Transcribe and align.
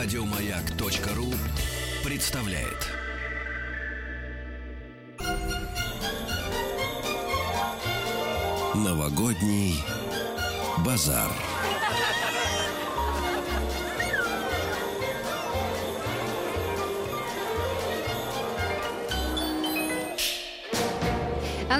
Радиомаяк.ру 0.00 1.34
представляет. 2.04 2.86
Новогодний 8.76 9.82
базар. 10.86 11.32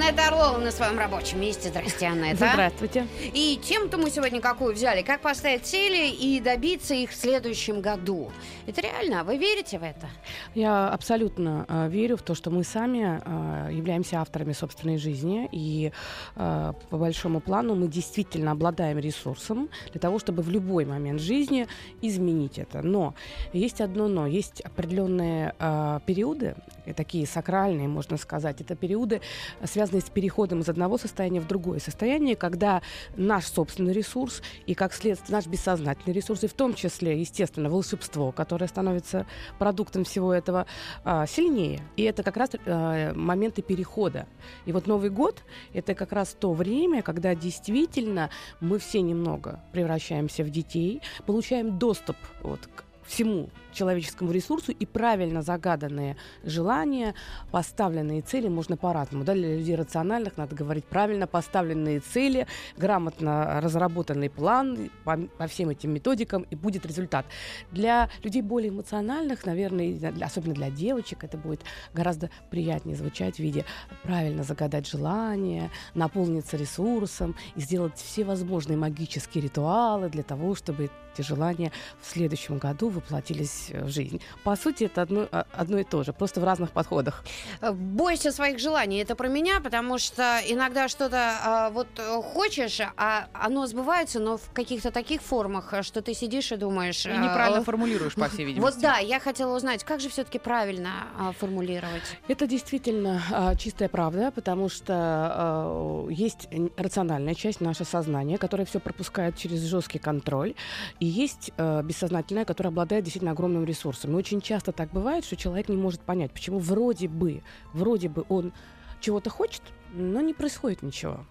Анетта 0.08 0.28
Орлова 0.28 0.56
на 0.56 0.70
своем 0.70 0.98
рабочем 0.98 1.38
месте. 1.38 1.68
Здрасте, 1.68 2.06
Анетта. 2.06 2.48
Здравствуйте. 2.50 3.06
И 3.34 3.60
тему-то 3.62 3.98
мы 3.98 4.08
сегодня 4.08 4.40
какую 4.40 4.72
взяли? 4.74 5.02
Как 5.02 5.20
поставить 5.20 5.66
цели 5.66 6.08
и 6.08 6.40
добиться 6.40 6.94
их 6.94 7.10
в 7.10 7.14
следующем 7.14 7.82
году? 7.82 8.32
Это 8.66 8.80
реально? 8.80 9.22
Вы 9.22 9.36
верите 9.36 9.78
в 9.78 9.82
это? 9.82 10.08
Я 10.54 10.88
абсолютно 10.88 11.66
э, 11.68 11.88
верю 11.90 12.16
в 12.16 12.22
то, 12.22 12.34
что 12.34 12.50
мы 12.50 12.64
сами 12.64 13.20
э, 13.22 13.74
являемся 13.74 14.22
авторами 14.22 14.54
собственной 14.54 14.96
жизни. 14.96 15.46
И 15.52 15.92
э, 16.36 16.72
по 16.88 16.96
большому 16.96 17.40
плану 17.40 17.74
мы 17.74 17.86
действительно 17.86 18.52
обладаем 18.52 18.98
ресурсом 18.98 19.68
для 19.92 20.00
того, 20.00 20.18
чтобы 20.18 20.42
в 20.42 20.48
любой 20.48 20.86
момент 20.86 21.20
жизни 21.20 21.68
изменить 22.00 22.58
это. 22.58 22.80
Но 22.80 23.14
есть 23.52 23.82
одно 23.82 24.08
но. 24.08 24.26
Есть 24.26 24.62
определенные 24.62 25.54
э, 25.58 26.00
периоды, 26.06 26.54
такие 26.94 27.26
сакральные, 27.26 27.88
можно 27.88 28.16
сказать. 28.16 28.60
Это 28.60 28.74
периоды, 28.74 29.20
связанные 29.64 30.02
с 30.02 30.10
переходом 30.10 30.60
из 30.60 30.68
одного 30.68 30.98
состояния 30.98 31.40
в 31.40 31.46
другое 31.46 31.78
состояние, 31.78 32.36
когда 32.36 32.82
наш 33.16 33.46
собственный 33.46 33.92
ресурс 33.92 34.42
и, 34.66 34.74
как 34.74 34.92
следствие, 34.92 35.36
наш 35.36 35.46
бессознательный 35.46 36.14
ресурс, 36.14 36.44
и 36.44 36.46
в 36.46 36.54
том 36.54 36.74
числе, 36.74 37.20
естественно, 37.20 37.70
волшебство, 37.70 38.32
которое 38.32 38.68
становится 38.68 39.26
продуктом 39.58 40.04
всего 40.04 40.32
этого, 40.32 40.66
а, 41.04 41.26
сильнее. 41.26 41.80
И 41.96 42.02
это 42.02 42.22
как 42.22 42.36
раз 42.36 42.50
а, 42.66 43.12
моменты 43.14 43.62
перехода. 43.62 44.26
И 44.66 44.72
вот 44.72 44.86
Новый 44.86 45.10
год— 45.10 45.42
это 45.72 45.94
как 45.94 46.12
раз 46.12 46.36
то 46.38 46.52
время, 46.52 47.02
когда 47.02 47.34
действительно 47.34 48.30
мы 48.60 48.78
все 48.78 49.00
немного 49.00 49.62
превращаемся 49.72 50.44
в 50.44 50.50
детей, 50.50 51.02
получаем 51.26 51.78
доступ 51.78 52.16
вот, 52.42 52.60
к 52.74 52.84
всему 53.08 53.48
человеческому 53.78 54.32
ресурсу 54.32 54.72
и 54.72 54.86
правильно 54.86 55.42
загаданные 55.42 56.16
желания, 56.42 57.14
поставленные 57.52 58.22
цели 58.22 58.48
можно 58.48 58.76
по-разному. 58.76 59.24
Да, 59.24 59.34
для 59.34 59.56
людей 59.56 59.76
рациональных 59.76 60.36
надо 60.36 60.56
говорить 60.56 60.84
правильно 60.84 61.26
поставленные 61.26 62.00
цели, 62.00 62.46
грамотно 62.76 63.60
разработанный 63.60 64.30
план 64.30 64.90
по, 65.04 65.16
по 65.16 65.46
всем 65.46 65.68
этим 65.68 65.92
методикам, 65.92 66.42
и 66.50 66.56
будет 66.56 66.84
результат. 66.86 67.26
Для 67.70 68.10
людей 68.24 68.42
более 68.42 68.70
эмоциональных, 68.70 69.46
наверное, 69.46 69.92
для, 69.92 70.26
особенно 70.26 70.54
для 70.54 70.70
девочек, 70.70 71.22
это 71.22 71.36
будет 71.36 71.60
гораздо 71.94 72.30
приятнее 72.50 72.96
звучать 72.96 73.36
в 73.36 73.40
виде 73.40 73.64
правильно 74.02 74.42
загадать 74.42 74.88
желание, 74.88 75.70
наполниться 75.94 76.56
ресурсом 76.56 77.36
и 77.54 77.60
сделать 77.60 77.96
все 77.96 78.24
возможные 78.24 78.76
магические 78.76 79.44
ритуалы 79.44 80.08
для 80.08 80.24
того, 80.24 80.56
чтобы 80.56 80.90
эти 81.18 81.26
желания 81.26 81.72
в 82.00 82.06
следующем 82.06 82.58
году 82.58 82.88
воплотились 82.88 83.67
воплотить 83.68 83.88
в 83.88 83.94
жизнь. 83.94 84.20
По 84.44 84.56
сути, 84.56 84.84
это 84.84 85.02
одно, 85.02 85.28
а, 85.30 85.46
одно 85.52 85.78
и 85.78 85.84
то 85.84 86.02
же, 86.02 86.12
просто 86.12 86.40
в 86.40 86.44
разных 86.44 86.70
подходах. 86.70 87.24
Э, 87.60 87.72
бойся 87.72 88.32
своих 88.32 88.58
желаний. 88.58 88.98
Это 88.98 89.14
про 89.14 89.28
меня, 89.28 89.60
потому 89.60 89.98
что 89.98 90.40
иногда 90.46 90.88
что-то 90.88 91.38
а, 91.42 91.70
вот 91.70 91.88
э, 91.98 92.22
хочешь, 92.22 92.80
а 92.96 93.28
оно 93.32 93.66
сбывается, 93.66 94.20
но 94.20 94.36
в 94.36 94.50
каких-то 94.52 94.90
таких 94.90 95.22
формах, 95.22 95.74
что 95.82 96.02
ты 96.02 96.14
сидишь 96.14 96.52
и 96.52 96.56
думаешь... 96.56 97.06
И 97.06 97.10
неправильно 97.10 97.58
а, 97.58 97.64
формулируешь, 97.64 98.14
по 98.14 98.28
всей 98.28 98.44
видимости. 98.44 98.74
Вот 98.74 98.82
да, 98.82 98.98
я 98.98 99.20
хотела 99.20 99.56
узнать, 99.56 99.84
как 99.84 100.00
же 100.00 100.08
все-таки 100.08 100.38
правильно 100.38 100.90
а, 101.18 101.32
формулировать? 101.32 102.02
Это 102.28 102.46
действительно 102.46 103.22
а, 103.32 103.54
чистая 103.56 103.88
правда, 103.88 104.30
потому 104.34 104.68
что 104.68 104.94
а, 104.94 106.06
есть 106.10 106.48
рациональная 106.76 107.34
часть, 107.34 107.60
наше 107.60 107.84
сознание, 107.84 108.38
которое 108.38 108.64
все 108.64 108.80
пропускает 108.80 109.36
через 109.36 109.62
жесткий 109.62 109.98
контроль, 109.98 110.54
и 111.00 111.06
есть 111.06 111.52
а, 111.56 111.82
бессознательная, 111.82 112.44
которая 112.44 112.70
обладает 112.70 113.04
действительно 113.04 113.32
огромным 113.32 113.47
огромным 113.48 113.64
ресурсом. 113.64 114.12
И 114.12 114.14
очень 114.14 114.40
часто 114.40 114.72
так 114.72 114.90
бывает, 114.90 115.24
что 115.24 115.36
человек 115.36 115.68
не 115.68 115.76
может 115.76 116.00
понять, 116.00 116.30
почему 116.32 116.58
вроде 116.58 117.08
бы, 117.08 117.42
вроде 117.72 118.08
бы 118.08 118.24
он 118.28 118.52
чего-то 119.00 119.30
хочет, 119.30 119.62
но 119.94 120.20
не 120.20 120.34
происходит 120.34 120.82
ничего. 120.82 121.24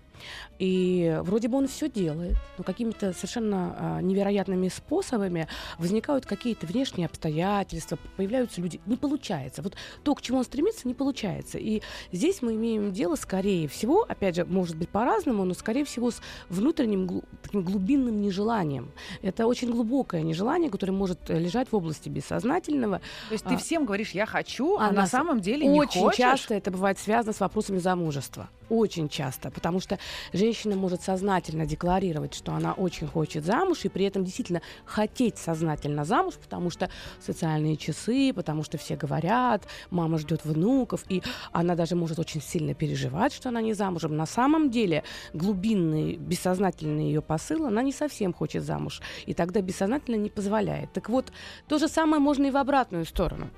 И 0.60 1.18
вроде 1.22 1.48
бы 1.48 1.58
он 1.58 1.68
все 1.68 1.90
делает, 1.90 2.36
но 2.58 2.64
какими-то 2.64 3.14
совершенно 3.14 3.76
а, 3.78 4.02
невероятными 4.02 4.70
способами 4.70 5.48
возникают 5.78 6.26
какие-то 6.26 6.66
внешние 6.66 7.06
обстоятельства, 7.06 7.98
появляются 8.16 8.62
люди. 8.62 8.80
Не 8.86 8.96
получается. 8.96 9.62
Вот 9.62 9.76
то, 10.04 10.16
к 10.16 10.22
чему 10.22 10.40
он 10.40 10.44
стремится, 10.44 10.88
не 10.88 10.94
получается. 10.94 11.58
И 11.58 11.82
здесь 12.12 12.42
мы 12.42 12.56
имеем 12.56 12.92
дело, 12.92 13.16
скорее 13.16 13.68
всего, 13.68 14.06
опять 14.08 14.36
же, 14.36 14.46
может 14.46 14.78
быть 14.78 14.90
по-разному, 14.90 15.46
но 15.46 15.54
скорее 15.54 15.86
всего 15.86 16.12
с 16.12 16.22
внутренним 16.50 17.24
глубинным 17.54 18.22
нежеланием. 18.22 18.92
Это 19.22 19.46
очень 19.48 19.72
глубокое 19.72 20.22
нежелание, 20.22 20.70
которое 20.70 20.94
может 20.94 21.30
лежать 21.30 21.72
в 21.72 21.76
области 21.76 22.10
бессознательного. 22.10 23.00
То 23.30 23.34
есть 23.34 23.46
а, 23.46 23.50
ты 23.50 23.58
всем 23.58 23.86
говоришь, 23.86 24.12
я 24.12 24.26
хочу, 24.26 24.78
а, 24.78 24.88
а 24.88 24.92
на 24.92 25.08
самом 25.08 25.40
деле 25.40 25.68
не 25.68 25.80
очень 25.80 26.02
хочешь? 26.02 26.18
часто 26.18 26.56
это 26.56 26.72
бывает 26.72 26.98
связано 27.00 27.34
с 27.34 27.40
вопросами 27.40 27.78
замужества. 27.78 28.50
Очень 28.70 29.08
часто, 29.08 29.50
потому 29.50 29.80
что 29.80 29.98
женщина 30.34 30.76
может 30.76 31.02
сознательно 31.02 31.66
декларировать, 31.66 32.34
что 32.34 32.54
она 32.54 32.74
очень 32.74 33.08
хочет 33.08 33.46
замуж, 33.46 33.86
и 33.86 33.90
при 33.90 34.06
этом 34.06 34.24
действительно 34.24 34.62
хотеть 34.86 35.38
сознательно 35.38 36.06
замуж, 36.06 36.36
потому 36.42 36.70
что 36.70 36.90
социальные 37.20 37.78
часы, 37.78 38.34
потому 38.34 38.64
что 38.64 38.78
все 38.78 38.96
говорят, 38.96 39.68
мама 39.90 40.18
ждет 40.18 40.46
внуков, 40.46 41.04
и 41.10 41.22
она 41.52 41.76
даже 41.76 41.96
может 41.96 42.20
очень 42.20 42.42
сильно 42.42 42.74
переживать, 42.74 43.34
что 43.34 43.50
она 43.50 43.62
не 43.62 43.74
замужем. 43.74 44.16
На 44.16 44.26
самом 44.26 44.70
деле 44.70 45.04
глубинный, 45.34 46.18
бессознательный 46.18 47.06
ее 47.06 47.22
посыл, 47.22 47.66
она 47.66 47.82
не 47.82 47.92
совсем 47.92 48.34
хочет 48.34 48.64
замуж, 48.64 49.02
и 49.26 49.34
тогда 49.34 49.62
бессознательно 49.62 50.16
не 50.16 50.30
позволяет. 50.30 50.92
Так 50.94 51.10
вот, 51.10 51.32
то 51.68 51.78
же 51.78 51.88
самое 51.88 52.22
можно 52.22 52.48
и 52.48 52.52
в 52.52 52.58
обратную 52.58 53.06
сторону. 53.06 53.50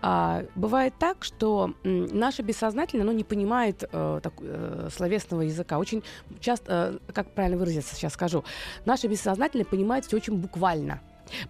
А, 0.00 0.44
бывает 0.54 0.94
так, 0.98 1.24
что 1.24 1.74
наше 1.84 2.42
бессознательное, 2.42 3.04
оно 3.04 3.12
не 3.12 3.24
понимает 3.24 3.84
э, 3.90 4.20
так, 4.22 4.34
э, 4.40 4.88
словесного 4.94 5.42
языка. 5.42 5.78
Очень 5.82 6.02
часто, 6.40 7.00
э, 7.06 7.12
как 7.12 7.30
правильно 7.32 7.58
выразиться, 7.58 7.94
сейчас 7.94 8.14
скажу, 8.14 8.44
наше 8.84 9.08
бессознательное 9.08 9.66
понимает 9.66 10.06
все 10.06 10.16
очень 10.16 10.34
буквально. 10.34 11.00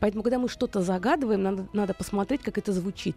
Поэтому, 0.01 0.23
когда 0.23 0.39
мы 0.39 0.49
что-то 0.49 0.81
загадываем, 0.83 1.43
надо, 1.43 1.67
надо 1.73 1.95
посмотреть, 1.95 2.43
как 2.43 2.59
это 2.59 2.73
звучит 2.73 3.17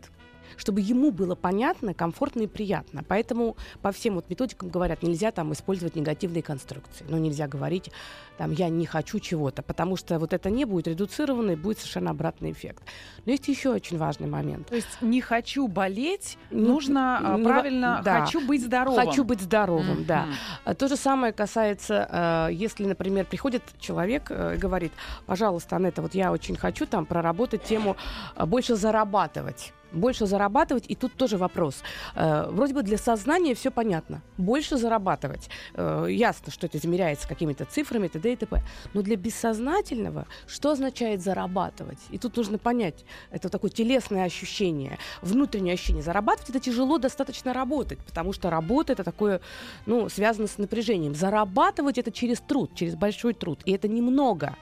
чтобы 0.58 0.82
ему 0.82 1.12
было 1.12 1.36
понятно, 1.36 1.94
комфортно 1.94 2.42
и 2.42 2.48
приятно. 2.48 3.04
Поэтому 3.08 3.56
по 3.82 3.92
всем 3.92 4.16
вот 4.16 4.30
методикам 4.30 4.70
говорят, 4.70 5.04
нельзя 5.04 5.32
там 5.32 5.54
использовать 5.54 5.96
негативные 5.96 6.44
конструкции. 6.44 7.06
Но 7.08 7.18
нельзя 7.18 7.48
говорить, 7.48 7.92
там, 8.38 8.52
я 8.52 8.70
не 8.70 8.86
хочу 8.86 9.20
чего-то, 9.20 9.62
потому 9.62 9.96
что 9.96 10.20
вот 10.20 10.34
это 10.34 10.50
не 10.50 10.66
будет 10.66 10.88
редуцировано 10.88 11.52
и 11.52 11.56
будет 11.56 11.80
совершенно 11.80 12.12
обратный 12.12 12.52
эффект. 12.52 12.84
Но 13.26 13.32
есть 13.32 13.48
еще 13.48 13.70
очень 13.70 13.98
важный 13.98 14.28
момент. 14.28 14.68
То 14.68 14.76
есть 14.76 15.02
не 15.02 15.22
хочу 15.22 15.68
болеть, 15.68 16.38
не, 16.52 16.62
нужно 16.62 17.36
не, 17.38 17.44
правильно 17.44 18.02
да, 18.04 18.22
хочу 18.22 18.46
быть 18.46 18.64
здоровым. 18.64 19.06
Хочу 19.06 19.24
быть 19.24 19.42
здоровым, 19.42 20.00
mm-hmm. 20.00 20.06
да. 20.06 20.28
А 20.64 20.74
то 20.74 20.88
же 20.88 20.96
самое 20.96 21.34
касается, 21.34 22.48
э, 22.50 22.54
если, 22.54 22.86
например, 22.86 23.26
приходит 23.26 23.64
человек 23.80 24.28
э, 24.30 24.56
и 24.56 24.58
говорит, 24.58 24.92
пожалуйста, 25.26 25.78
Анетта, 25.78 26.02
вот 26.02 26.14
я 26.16 26.32
очень 26.32 26.56
хочу 26.56 26.86
там 26.86 27.06
проработать 27.06 27.64
тему 27.64 27.96
э, 28.36 28.46
больше 28.46 28.76
зарабатывать 28.76 29.74
больше 29.96 30.26
зарабатывать. 30.26 30.86
И 30.88 30.96
тут 30.96 31.14
тоже 31.14 31.38
вопрос. 31.38 31.82
Э, 32.16 32.48
вроде 32.50 32.74
бы 32.74 32.84
для 32.84 32.98
сознания 32.98 33.56
все 33.56 33.72
понятно. 33.72 34.22
Больше 34.38 34.78
зарабатывать. 34.78 35.50
Э, 35.74 36.08
ясно, 36.10 36.52
что 36.52 36.68
это 36.68 36.78
измеряется 36.78 37.28
какими-то 37.28 37.66
цифрами, 37.66 38.08
т.д. 38.08 38.34
и 38.34 38.36
т.п. 38.36 38.62
Но 38.94 39.02
для 39.02 39.16
бессознательного 39.16 40.28
что 40.48 40.72
означает 40.72 41.22
зарабатывать? 41.22 42.00
И 42.10 42.18
тут 42.18 42.38
нужно 42.38 42.58
понять. 42.58 43.06
Это 43.32 43.50
такое 43.50 43.72
телесное 43.72 44.26
ощущение, 44.26 44.98
внутреннее 45.22 45.74
ощущение. 45.74 46.04
Зарабатывать 46.04 46.50
это 46.50 46.60
тяжело 46.60 46.98
достаточно 46.98 47.54
работать, 47.54 48.00
потому 48.00 48.34
что 48.34 48.50
работа 48.50 48.94
это 48.94 49.04
такое, 49.04 49.42
ну, 49.86 50.10
связано 50.10 50.48
с 50.48 50.58
напряжением. 50.58 51.16
Зарабатывать 51.16 51.98
это 51.98 52.12
через 52.12 52.40
труд, 52.40 52.72
через 52.76 52.96
большой 52.96 53.34
труд. 53.34 53.62
И 53.66 53.72
это 53.72 53.88
немного. 53.88 54.56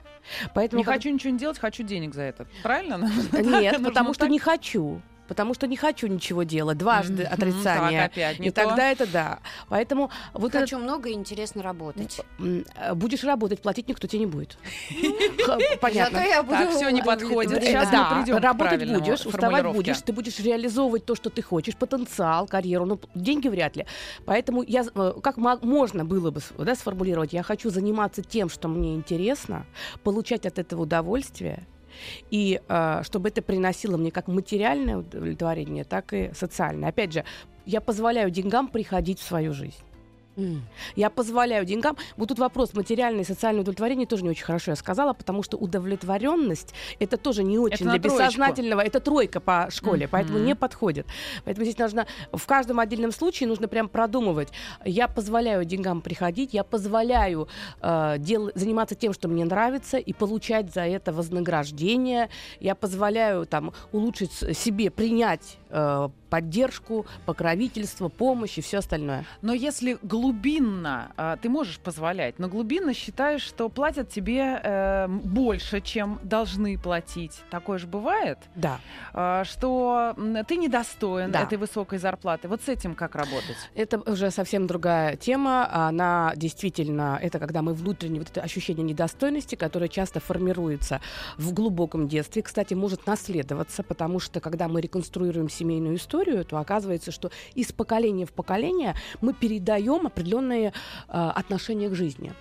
Поэтому 0.53 0.79
не 0.79 0.83
как... 0.83 0.95
хочу 0.95 1.09
ничего 1.09 1.31
не 1.31 1.39
делать, 1.39 1.59
хочу 1.59 1.83
денег 1.83 2.13
за 2.13 2.23
это. 2.23 2.47
Правильно? 2.61 3.09
Нет, 3.31 3.77
потому 3.83 4.13
что 4.13 4.27
не 4.27 4.39
хочу 4.39 5.01
потому 5.27 5.53
что 5.53 5.67
не 5.67 5.77
хочу 5.77 6.07
ничего 6.07 6.43
делать, 6.43 6.77
дважды 6.77 7.23
mm-hmm, 7.23 7.33
отрицание. 7.33 8.01
Так, 8.01 8.11
опять 8.11 8.39
не 8.39 8.47
и 8.47 8.51
то. 8.51 8.63
тогда 8.63 8.91
это 8.91 9.07
да. 9.07 9.39
Поэтому 9.69 10.11
вот 10.33 10.51
хочу 10.51 10.77
это... 10.77 10.83
много 10.83 11.09
и 11.09 11.13
интересно 11.13 11.63
работать. 11.63 12.21
Э, 12.39 12.93
будешь 12.93 13.23
работать, 13.23 13.61
платить 13.61 13.87
никто 13.87 14.07
тебе 14.07 14.19
не 14.19 14.25
будет. 14.25 14.57
Понятно. 15.81 16.19
Так, 16.19 16.71
все 16.71 16.89
не 16.89 17.01
подходит. 17.01 17.63
Сейчас 17.63 17.91
мы 17.91 18.21
придем 18.21 18.37
Работать 18.37 18.87
будешь, 18.87 19.25
уставать 19.25 19.65
будешь, 19.65 20.01
ты 20.01 20.13
будешь 20.13 20.39
реализовывать 20.39 21.05
то, 21.05 21.15
что 21.15 21.29
ты 21.29 21.41
хочешь, 21.41 21.75
потенциал, 21.75 22.47
карьеру, 22.47 22.85
но 22.85 22.99
деньги 23.15 23.47
вряд 23.47 23.75
ли. 23.75 23.85
Поэтому 24.25 24.63
я, 24.63 24.85
э, 24.93 25.13
как 25.21 25.37
можно 25.37 26.05
было 26.05 26.31
бы 26.31 26.41
да, 26.57 26.75
сформулировать, 26.75 27.33
я 27.33 27.43
хочу 27.43 27.69
заниматься 27.69 28.21
тем, 28.21 28.49
что 28.49 28.67
мне 28.67 28.95
интересно, 28.95 29.65
получать 30.03 30.45
от 30.45 30.59
этого 30.59 30.83
удовольствие, 30.83 31.65
И 32.31 32.61
э, 32.67 33.01
чтобы 33.03 33.29
это 33.29 33.41
приносило 33.41 33.97
мне 33.97 34.11
как 34.11 34.27
материальное 34.27 34.97
удовлетворение, 34.97 35.83
так 35.83 36.13
и 36.13 36.31
социальное. 36.33 36.89
Опять 36.89 37.13
же, 37.13 37.25
я 37.65 37.81
позволяю 37.81 38.29
деньгам 38.29 38.67
приходить 38.67 39.19
в 39.19 39.23
свою 39.23 39.53
жизнь. 39.53 39.83
Mm. 40.35 40.61
Я 40.95 41.09
позволяю 41.09 41.65
деньгам. 41.65 41.95
Вот 42.17 42.29
тут 42.29 42.39
вопрос 42.39 42.73
материальное 42.73 43.21
и 43.21 43.25
социальное 43.25 43.61
удовлетворение 43.61 44.07
тоже 44.07 44.23
не 44.23 44.29
очень 44.29 44.43
хорошо 44.43 44.71
я 44.71 44.75
сказала, 44.75 45.13
потому 45.13 45.43
что 45.43 45.57
удовлетворенность 45.57 46.73
это 46.99 47.17
тоже 47.17 47.43
не 47.43 47.59
очень 47.59 47.75
это 47.75 47.83
для 47.85 47.99
бессознательного. 47.99 48.81
Это 48.81 48.99
тройка 48.99 49.39
по 49.39 49.67
школе, 49.69 50.05
mm-hmm. 50.05 50.09
поэтому 50.11 50.39
не 50.39 50.55
подходит. 50.55 51.05
Поэтому 51.45 51.65
здесь 51.65 51.77
нужно 51.77 52.07
в 52.31 52.45
каждом 52.45 52.79
отдельном 52.79 53.11
случае 53.11 53.47
нужно 53.47 53.67
прям 53.67 53.89
продумывать. 53.89 54.49
Я 54.85 55.07
позволяю 55.07 55.65
деньгам 55.65 56.01
приходить, 56.01 56.53
я 56.53 56.63
позволяю 56.63 57.47
э, 57.81 58.15
дел, 58.19 58.51
заниматься 58.55 58.95
тем, 58.95 59.13
что 59.13 59.27
мне 59.27 59.45
нравится, 59.45 59.97
и 59.97 60.13
получать 60.13 60.73
за 60.73 60.81
это 60.81 61.13
вознаграждение. 61.13 62.29
Я 62.59 62.75
позволяю 62.75 63.45
там 63.45 63.73
улучшить 63.91 64.31
себе, 64.31 64.89
принять 64.89 65.57
э, 65.69 66.09
поддержку, 66.29 67.05
покровительство, 67.25 68.09
помощь 68.09 68.57
и 68.57 68.61
все 68.61 68.79
остальное. 68.79 69.25
Но 69.41 69.53
если 69.53 69.99
глубинно 70.23 71.11
э, 71.17 71.35
ты 71.41 71.49
можешь 71.49 71.79
позволять, 71.79 72.39
но 72.39 72.47
глубинно 72.47 72.93
считаешь, 72.93 73.41
что 73.41 73.67
платят 73.67 74.09
тебе 74.09 74.59
э, 74.63 75.07
больше, 75.07 75.81
чем 75.81 76.19
должны 76.23 76.77
платить, 76.77 77.41
такое 77.49 77.77
же 77.77 77.87
бывает? 77.87 78.37
Да. 78.55 78.79
Э, 79.13 79.43
что 79.43 80.15
ты 80.47 80.55
недостоин 80.55 81.31
да. 81.31 81.43
этой 81.43 81.57
высокой 81.57 81.99
зарплаты. 81.99 82.47
Вот 82.47 82.61
с 82.61 82.69
этим 82.69 82.95
как 82.95 83.15
работать? 83.15 83.57
Это 83.75 83.99
уже 83.99 84.31
совсем 84.31 84.65
другая 84.65 85.17
тема. 85.17 85.67
Она 85.69 86.33
действительно, 86.37 87.19
это 87.21 87.37
когда 87.39 87.61
мы 87.61 87.73
внутренне, 87.73 88.19
вот 88.19 88.29
это 88.29 88.41
ощущение 88.41 88.83
недостойности, 88.85 89.55
которое 89.55 89.89
часто 89.89 90.21
формируется 90.21 91.01
в 91.37 91.53
глубоком 91.53 92.07
детстве, 92.07 92.43
кстати, 92.43 92.73
может 92.73 93.07
наследоваться, 93.07 93.83
потому 93.83 94.19
что 94.21 94.39
когда 94.39 94.69
мы 94.69 94.79
реконструируем 94.79 95.49
семейную 95.49 95.97
историю, 95.97 96.45
то 96.45 96.57
оказывается, 96.57 97.11
что 97.11 97.29
из 97.55 97.73
поколения 97.73 98.25
в 98.25 98.31
поколение 98.31 98.95
мы 99.19 99.33
передаем 99.33 100.07
определенные 100.13 100.67
э, 100.67 100.71
отношения 101.09 101.89
к 101.89 101.95
жизни. 101.95 102.33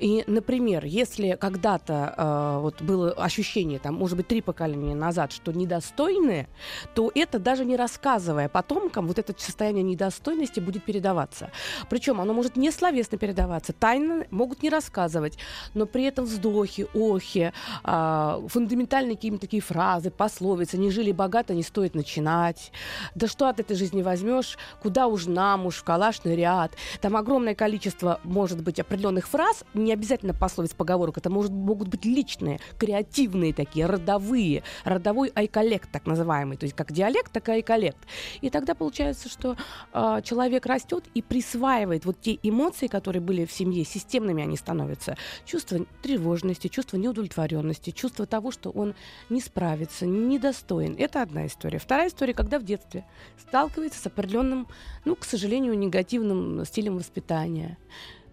И, 0.00 0.24
например, 0.26 0.84
если 0.84 1.36
когда-то 1.38 2.14
э, 2.16 2.60
вот 2.60 2.82
было 2.82 3.12
ощущение, 3.12 3.78
там, 3.78 3.94
может 3.94 4.16
быть, 4.16 4.28
три 4.28 4.40
поколения 4.40 4.94
назад, 4.94 5.32
что 5.32 5.52
недостойные, 5.52 6.48
то 6.94 7.10
это 7.14 7.38
даже 7.38 7.64
не 7.64 7.76
рассказывая 7.76 8.48
потомкам, 8.48 9.06
вот 9.06 9.18
это 9.18 9.34
состояние 9.36 9.82
недостойности 9.82 10.60
будет 10.60 10.84
передаваться. 10.84 11.50
Причем 11.90 12.20
оно 12.20 12.32
может 12.32 12.56
не 12.56 12.70
словесно 12.70 13.18
передаваться, 13.18 13.72
тайно 13.72 14.24
могут 14.30 14.62
не 14.62 14.70
рассказывать, 14.70 15.38
но 15.74 15.86
при 15.86 16.04
этом 16.04 16.24
вздохи, 16.24 16.86
охи, 16.94 17.52
э, 17.84 18.48
фундаментальные 18.48 19.16
какие-то 19.16 19.38
такие 19.38 19.62
фразы, 19.62 20.10
пословицы, 20.10 20.78
не 20.78 20.90
жили 20.90 21.12
богато, 21.12 21.54
не 21.54 21.62
стоит 21.62 21.94
начинать, 21.94 22.72
да 23.14 23.26
что 23.26 23.48
от 23.48 23.60
этой 23.60 23.76
жизни 23.76 24.02
возьмешь, 24.02 24.56
куда 24.82 25.06
уж 25.06 25.26
нам, 25.26 25.66
уж 25.66 25.76
в 25.76 25.84
калашный 25.84 26.36
ряд. 26.36 26.72
Там 27.00 27.16
огромное 27.18 27.54
количество, 27.54 28.20
может 28.24 28.62
быть, 28.62 28.80
определенных 28.80 29.28
фраз, 29.28 29.64
не 29.74 29.92
обязательно 29.92 30.34
пословиц, 30.34 30.74
поговорок, 30.74 31.18
это 31.18 31.30
может, 31.30 31.50
могут 31.50 31.88
быть 31.88 32.04
личные, 32.04 32.60
креативные 32.78 33.52
такие, 33.52 33.86
родовые, 33.86 34.62
родовой 34.84 35.30
эколект 35.34 35.90
так 35.90 36.06
называемый, 36.06 36.56
то 36.56 36.64
есть 36.64 36.76
как 36.76 36.92
диалект, 36.92 37.32
так 37.32 37.48
и 37.48 37.52
эколект. 37.52 37.98
И 38.40 38.50
тогда 38.50 38.74
получается, 38.74 39.28
что 39.28 39.56
э, 39.92 40.20
человек 40.24 40.66
растет 40.66 41.04
и 41.14 41.22
присваивает 41.22 42.04
вот 42.04 42.20
те 42.20 42.38
эмоции, 42.42 42.86
которые 42.86 43.20
были 43.20 43.44
в 43.44 43.52
семье, 43.52 43.84
системными 43.84 44.42
они 44.42 44.56
становятся. 44.56 45.16
Чувство 45.44 45.86
тревожности, 46.02 46.68
чувство 46.68 46.96
неудовлетворенности, 46.96 47.90
чувство 47.90 48.26
того, 48.26 48.50
что 48.50 48.70
он 48.70 48.94
не 49.28 49.40
справится, 49.40 50.06
недостоин. 50.06 50.96
Это 50.98 51.22
одна 51.22 51.46
история. 51.46 51.78
Вторая 51.78 52.08
история, 52.08 52.34
когда 52.34 52.58
в 52.58 52.64
детстве 52.64 53.04
сталкивается 53.38 54.00
с 54.00 54.06
определенным, 54.06 54.68
ну, 55.04 55.16
к 55.16 55.24
сожалению, 55.24 55.76
негативным 55.78 56.64
стилем 56.64 56.98
воспитания 57.08 57.78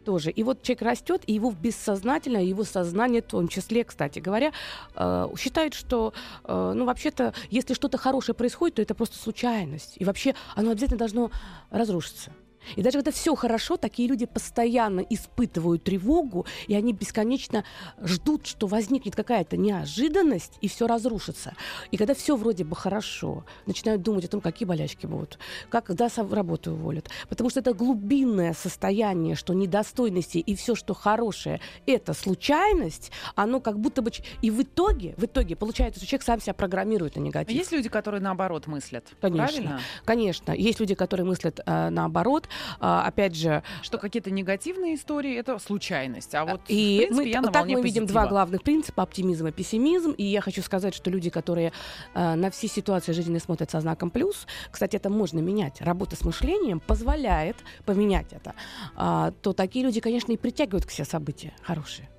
тоже. 0.04 0.30
И 0.30 0.44
вот 0.44 0.62
человек 0.62 0.84
растет, 0.84 1.24
и 1.26 1.34
его 1.34 1.52
бессознательно, 1.52 2.38
его 2.38 2.64
сознание, 2.64 3.22
в 3.22 3.26
том 3.26 3.48
числе, 3.48 3.84
кстати 3.84 4.20
говоря, 4.20 4.52
э, 4.96 5.28
считает, 5.38 5.74
что, 5.74 6.14
э, 6.44 6.74
ну, 6.76 6.86
вообще-то, 6.86 7.34
если 7.50 7.74
что-то 7.74 7.98
хорошее 7.98 8.36
происходит, 8.36 8.76
то 8.76 8.82
это 8.84 8.94
просто 8.94 9.18
случайность. 9.18 9.96
И 9.98 10.06
вообще 10.06 10.36
оно 10.56 10.72
обязательно 10.72 11.00
должно 11.00 11.32
разрушиться. 11.72 12.32
И 12.76 12.82
даже 12.82 12.98
когда 12.98 13.12
все 13.12 13.36
хорошо, 13.36 13.78
такие 13.78 14.08
люди 14.08 14.26
постоянно 14.26 15.00
испытывают 15.02 15.84
тревогу, 15.84 16.46
и 16.68 16.76
они 16.76 16.94
бесконечно 16.94 17.64
ждут, 18.02 18.46
что 18.48 18.68
возникнет 18.68 19.16
какая-то 19.16 19.58
неожиданность, 19.58 20.54
и 20.62 20.68
все 20.68 20.88
разрушится. 20.88 21.54
И 21.92 21.98
когда 21.98 22.14
все 22.14 22.36
вроде 22.36 22.64
бы 22.64 22.76
хорошо, 22.76 23.46
начинают 23.66 24.02
думать 24.02 24.26
о 24.26 24.28
том, 24.28 24.42
какие 24.42 24.68
болячки 24.68 25.06
будут, 25.06 25.40
как 25.70 25.86
когда 25.86 26.10
работу 26.32 26.72
уволят. 26.72 27.10
Потому 27.30 27.50
что 27.50 27.60
это 27.60 27.74
глубинное 27.74 28.54
состояние, 28.54 29.36
что 29.36 29.54
недостойности 29.54 30.38
и 30.38 30.56
все, 30.56 30.76
что 30.76 30.94
хорошее, 30.94 31.62
это 31.86 32.14
случайность, 32.14 33.12
оно 33.36 33.60
как 33.60 33.80
будто 33.80 34.02
бы... 34.02 34.12
И 34.42 34.52
в 34.52 34.62
итоге, 34.62 35.14
в 35.18 35.26
итоге 35.26 35.56
получается, 35.56 36.00
что 36.00 36.08
человек 36.08 36.24
сам 36.24 36.42
себя 36.42 36.54
программирует 36.54 37.16
на 37.16 37.22
негатив. 37.22 37.56
А 37.56 37.58
есть 37.58 37.72
люди, 37.72 37.90
которые 37.90 38.22
наоборот 38.22 38.68
мыслят? 38.68 39.06
Конечно. 39.22 39.48
Правильно? 39.48 39.80
Конечно. 40.04 40.52
Есть 40.52 40.80
люди, 40.80 40.96
которые 40.96 41.26
мыслят 41.26 41.60
э, 41.66 41.90
наоборот. 41.90 42.48
А, 42.80 43.06
опять 43.06 43.36
же... 43.36 43.64
Что 43.82 43.98
какие-то 43.98 44.32
негативные 44.32 44.96
истории— 44.96 45.36
это 45.38 45.58
случайность. 45.60 46.34
А 46.36 46.46
вот, 46.46 46.62
и 46.68 46.96
в 46.96 46.98
принципе, 46.98 47.16
мы, 47.16 47.30
я 47.30 47.42
на 47.42 47.52
так 47.52 47.66
мы 47.66 47.82
позитива. 47.82 47.84
видим 47.84 48.06
два 48.06 48.28
главных 48.28 48.64
принципа— 48.64 49.04
оптимизм 49.04 49.48
и 49.48 49.52
пессимизм. 49.52 50.12
И 50.12 50.24
я 50.24 50.42
хочу 50.42 50.62
сказать, 50.62 50.94
что 50.94 51.10
люди, 51.10 51.30
которые 51.30 51.72
э, 52.14 52.36
на 52.36 52.50
все 52.52 52.68
ситуации 52.68 53.12
жизни 53.12 53.38
смотрят 53.38 53.72
со 53.72 53.80
знаком 53.82 54.10
плюс, 54.10 54.48
кстати, 54.72 54.96
это 54.96 55.10
можно 55.10 55.40
менять. 55.40 55.82
Работа 55.82 56.16
с 56.16 56.22
мышлением 56.24 56.80
позволяет 56.80 57.58
поменять 57.86 58.34
это. 58.34 58.54
А, 58.96 59.32
то 59.42 59.54
такие 59.54 59.86
люди, 59.86 60.00
конечно, 60.00 60.32
и 60.32 60.38
притягивают 60.38 60.86
к 60.86 60.92
себе 60.92 61.06
события 61.06 61.54
хорошие. 61.62 62.10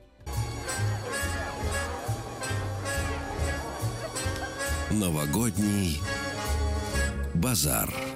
Новогодний 4.91 6.00
базар. 7.35 8.15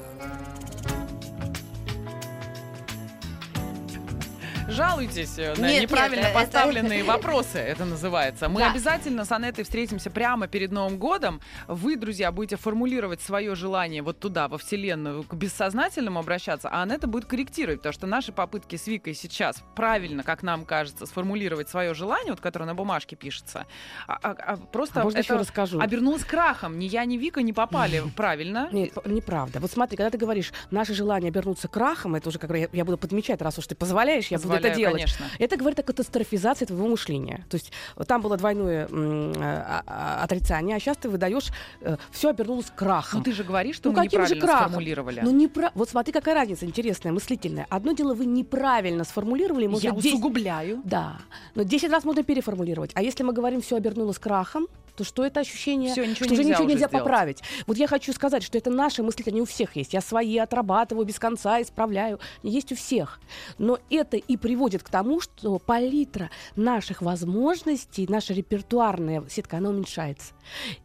Жалуйтесь 4.71 5.39
э, 5.39 5.55
на 5.57 5.69
нет, 5.69 5.83
неправильно 5.83 6.27
нет, 6.27 6.35
поставленные 6.35 7.01
это... 7.01 7.09
вопросы, 7.09 7.59
это 7.59 7.85
называется. 7.85 8.49
Мы 8.49 8.61
да. 8.61 8.71
обязательно 8.71 9.25
с 9.25 9.33
Анетой 9.33 9.65
встретимся 9.65 10.11
прямо 10.11 10.47
перед 10.47 10.71
Новым 10.71 10.97
годом. 10.97 11.41
Вы, 11.67 11.97
друзья, 11.97 12.31
будете 12.31 12.57
формулировать 12.57 13.21
свое 13.21 13.55
желание 13.55 14.03
вот 14.03 14.21
туда, 14.21 14.49
во 14.49 14.59
Вселенную, 14.59 15.25
к 15.25 15.35
бессознательному 15.35 16.21
обращаться, 16.21 16.69
а 16.69 16.83
Анета 16.83 17.09
будет 17.09 17.25
корректировать, 17.25 17.81
потому 17.81 17.93
что 17.93 18.07
наши 18.07 18.33
попытки 18.33 18.77
с 18.77 18.87
Викой 18.87 19.15
сейчас 19.15 19.63
правильно, 19.75 20.23
как 20.23 20.43
нам 20.43 20.65
кажется, 20.65 21.07
сформулировать 21.07 21.69
свое 21.69 21.93
желание, 21.95 22.33
вот 22.33 22.41
которое 22.41 22.67
на 22.67 22.75
бумажке 22.75 23.17
пишется, 23.17 23.67
а, 24.07 24.19
а, 24.23 24.31
а 24.31 24.57
просто 24.57 25.01
а 25.01 25.05
можно 25.05 25.19
это 25.19 25.27
еще 25.27 25.37
расскажу? 25.37 25.81
обернулось 25.81 26.25
крахом. 26.25 26.79
Ни 26.79 26.85
я, 26.85 27.05
ни 27.05 27.17
Вика 27.17 27.43
не 27.43 27.53
попали 27.53 28.03
правильно. 28.17 28.69
Нет, 28.71 28.93
неправда. 29.07 29.59
Вот 29.59 29.71
смотри, 29.71 29.97
когда 29.97 30.11
ты 30.11 30.19
говоришь, 30.19 30.53
наше 30.71 30.95
желание 30.95 31.29
обернуться 31.31 31.69
крахом, 31.69 32.15
это 32.15 32.29
уже 32.29 32.39
как 32.39 32.51
я, 32.51 32.69
я 32.73 32.85
буду 32.85 32.99
подмечать, 32.99 33.43
раз 33.43 33.59
уж 33.59 33.67
ты 33.67 33.75
позволяешь, 33.75 34.29
я 34.29 34.39
буду 34.39 34.60
это 34.61 34.77
делать. 34.77 34.97
Конечно. 34.97 35.27
Это 35.39 35.57
говорит 35.57 35.79
о 35.79 35.83
катастрофизации 35.83 36.65
твоего 36.65 36.89
мышления. 36.89 37.45
То 37.49 37.57
есть 37.57 37.73
там 38.07 38.21
было 38.23 38.37
двойное 38.37 38.87
м, 38.89 39.33
а, 39.37 39.83
а, 39.87 40.25
отрицание, 40.25 40.77
а 40.77 40.81
сейчас 40.81 40.97
ты 40.97 41.09
выдаешь, 41.09 41.49
э, 41.81 41.97
все 42.11 42.31
обернулось 42.31 42.73
крахом. 42.75 43.21
Ну 43.21 43.25
ты 43.25 43.33
же 43.33 43.45
говоришь, 43.45 43.77
что 43.77 43.91
ну, 43.91 43.99
мы 43.99 44.05
неправильно 44.05 44.35
же 44.35 44.41
крахом? 44.41 44.69
сформулировали. 44.71 45.21
Ну, 45.23 45.31
непра... 45.31 45.71
Вот 45.75 45.89
смотри, 45.89 46.13
какая 46.13 46.35
разница 46.35 46.67
интересная, 46.67 47.13
мыслительная. 47.13 47.67
Одно 47.69 47.93
дело 47.93 48.15
вы 48.15 48.27
неправильно 48.27 49.05
сформулировали. 49.05 49.67
Может, 49.67 49.85
Я 49.85 49.91
10... 49.93 50.15
усугубляю. 50.15 50.83
Да. 50.85 51.19
Но 51.55 51.63
10 51.63 51.91
раз 51.91 52.05
можно 52.05 52.23
переформулировать. 52.23 52.91
А 52.95 53.03
если 53.03 53.23
мы 53.23 53.33
говорим, 53.33 53.61
все 53.61 53.77
обернулось 53.77 54.19
крахом, 54.19 54.67
то 55.01 55.05
что 55.05 55.25
это 55.25 55.41
ощущение, 55.41 55.93
Всё, 55.93 56.05
ничего 56.05 56.27
что 56.27 56.35
уже 56.35 56.45
ничего 56.45 56.65
нельзя 56.65 56.89
сделать. 56.89 57.05
поправить. 57.05 57.43
Вот 57.67 57.79
я 57.79 57.87
хочу 57.87 58.13
сказать, 58.13 58.43
что 58.43 58.59
это 58.59 58.69
наши 58.69 59.03
мысли, 59.03 59.25
они 59.27 59.41
у 59.41 59.47
всех 59.47 59.75
есть. 59.75 59.95
Я 59.95 60.03
свои 60.03 60.37
отрабатываю 60.37 61.07
без 61.07 61.19
конца, 61.19 61.63
исправляю. 61.63 62.21
Есть 62.43 62.71
у 62.73 62.77
всех. 62.77 63.19
Но 63.57 63.79
это 63.89 64.19
и 64.19 64.37
приводит 64.37 64.83
к 64.83 64.91
тому, 64.91 65.21
что 65.21 65.59
палитра 65.59 66.29
наших 66.55 67.01
возможностей, 67.01 68.07
наша 68.11 68.35
репертуарная 68.35 69.25
сетка, 69.31 69.57
она 69.57 69.71
уменьшается. 69.71 70.35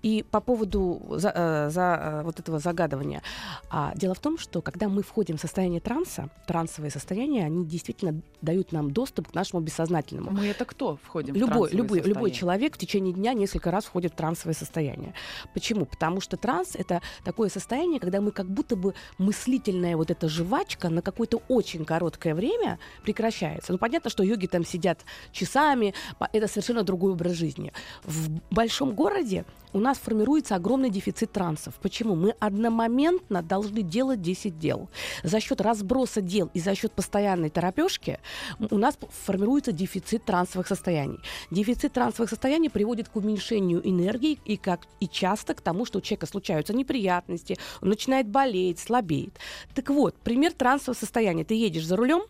И 0.02 0.24
по 0.32 0.40
поводу 0.40 1.02
за, 1.10 1.34
э, 1.36 1.70
за, 1.72 1.82
э, 1.82 2.22
вот 2.24 2.40
этого 2.40 2.60
загадывания. 2.60 3.22
А, 3.70 3.92
дело 3.96 4.14
в 4.14 4.20
том, 4.20 4.38
что 4.38 4.62
когда 4.62 4.88
мы 4.88 5.04
входим 5.04 5.36
в 5.36 5.42
состояние 5.42 5.82
транса, 5.82 6.30
трансовые 6.48 6.90
состояния, 6.90 7.44
они 7.46 7.66
действительно 7.66 8.22
дают 8.42 8.72
нам 8.72 8.92
доступ 8.92 9.32
к 9.32 9.34
нашему 9.34 9.62
бессознательному. 9.62 10.32
Мы 10.32 10.48
это 10.48 10.64
кто 10.64 10.98
входим 11.04 11.36
любой, 11.36 11.70
в 11.70 11.74
любой, 11.74 12.00
любой 12.02 12.32
человек 12.32 12.76
в 12.76 12.78
течение 12.78 13.14
дня 13.14 13.34
несколько 13.34 13.72
раз 13.72 13.84
входит 13.84 14.05
входит 14.06 14.14
в 14.14 14.16
трансовое 14.16 14.54
состояние. 14.54 15.14
Почему? 15.54 15.86
Потому 15.86 16.22
что 16.22 16.38
транс— 16.38 16.76
это 16.80 17.02
такое 17.24 17.50
состояние, 17.50 18.00
когда 18.00 18.22
мы 18.22 18.32
как 18.32 18.48
будто 18.48 18.76
бы 18.76 18.94
мыслительная 19.18 19.98
вот 19.98 20.12
эта 20.12 20.30
жвачка 20.30 20.90
на 20.90 21.02
какое-то 21.02 21.42
очень 21.48 21.86
короткое 21.86 22.36
время 22.36 22.78
прекращается. 23.04 23.72
Ну, 23.72 23.78
понятно, 23.78 24.10
что 24.10 24.24
йоги 24.24 24.48
там 24.48 24.66
сидят 24.66 25.00
часами, 25.32 25.94
это 26.34 26.48
совершенно 26.48 26.84
другой 26.84 27.12
образ 27.12 27.34
жизни. 27.34 27.72
В 28.04 28.30
большом 28.52 28.94
городе 28.96 29.46
у 29.76 29.80
нас 29.80 29.98
формируется 29.98 30.56
огромный 30.56 30.90
дефицит 30.90 31.34
трансов. 31.34 31.76
Почему? 31.82 32.16
Мы 32.16 32.34
одномоментно 32.40 33.42
должны 33.44 33.82
делать 33.82 34.22
10 34.22 34.58
дел. 34.58 34.90
За 35.22 35.42
счет 35.42 35.60
разброса 35.60 36.22
дел 36.22 36.50
и 36.54 36.62
за 36.62 36.76
счет 36.76 36.94
постоянной 36.94 37.50
терапевки 37.50 38.20
у 38.58 38.78
нас 38.78 38.98
формируется 39.26 39.74
дефицит 39.74 40.24
трансовых 40.24 40.68
состояний. 40.68 41.20
Дефицит 41.52 41.92
трансовых 41.92 42.30
состояний 42.30 42.70
приводит 42.70 43.10
к 43.10 43.18
уменьшению 43.18 43.86
энергии 43.86 44.40
и, 44.46 44.56
как, 44.56 44.88
и 45.02 45.10
часто 45.10 45.54
к 45.54 45.60
тому, 45.60 45.84
что 45.84 45.98
у 45.98 46.02
человека 46.02 46.28
случаются 46.28 46.74
неприятности, 46.74 47.58
он 47.82 47.90
начинает 47.90 48.30
болеть, 48.30 48.80
слабеет. 48.80 49.38
Так 49.74 49.90
вот, 49.90 50.16
пример 50.16 50.54
трансового 50.54 50.98
состояния. 50.98 51.44
Ты 51.44 51.56
едешь 51.56 51.86
за 51.86 51.98
рулем, 51.98 52.22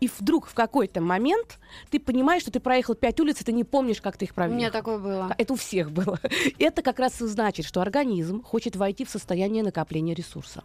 и 0.00 0.08
вдруг 0.18 0.46
в 0.46 0.54
какой-то 0.54 1.00
момент 1.00 1.58
ты 1.90 1.98
понимаешь, 1.98 2.42
что 2.42 2.50
ты 2.50 2.60
проехал 2.60 2.94
пять 2.94 3.18
улиц, 3.20 3.40
и 3.40 3.44
ты 3.44 3.52
не 3.52 3.64
помнишь, 3.64 4.00
как 4.00 4.16
ты 4.16 4.26
их 4.26 4.34
проехал. 4.34 4.54
У 4.54 4.58
меня 4.58 4.70
такое 4.70 4.98
было. 4.98 5.34
Это 5.38 5.52
у 5.52 5.56
всех 5.56 5.90
было. 5.90 6.18
Это 6.58 6.82
как 6.82 6.98
раз 6.98 7.20
и 7.20 7.26
значит, 7.26 7.66
что 7.66 7.80
организм 7.80 8.42
хочет 8.42 8.76
войти 8.76 9.04
в 9.04 9.10
состояние 9.10 9.62
накопления 9.62 10.14
ресурса. 10.14 10.64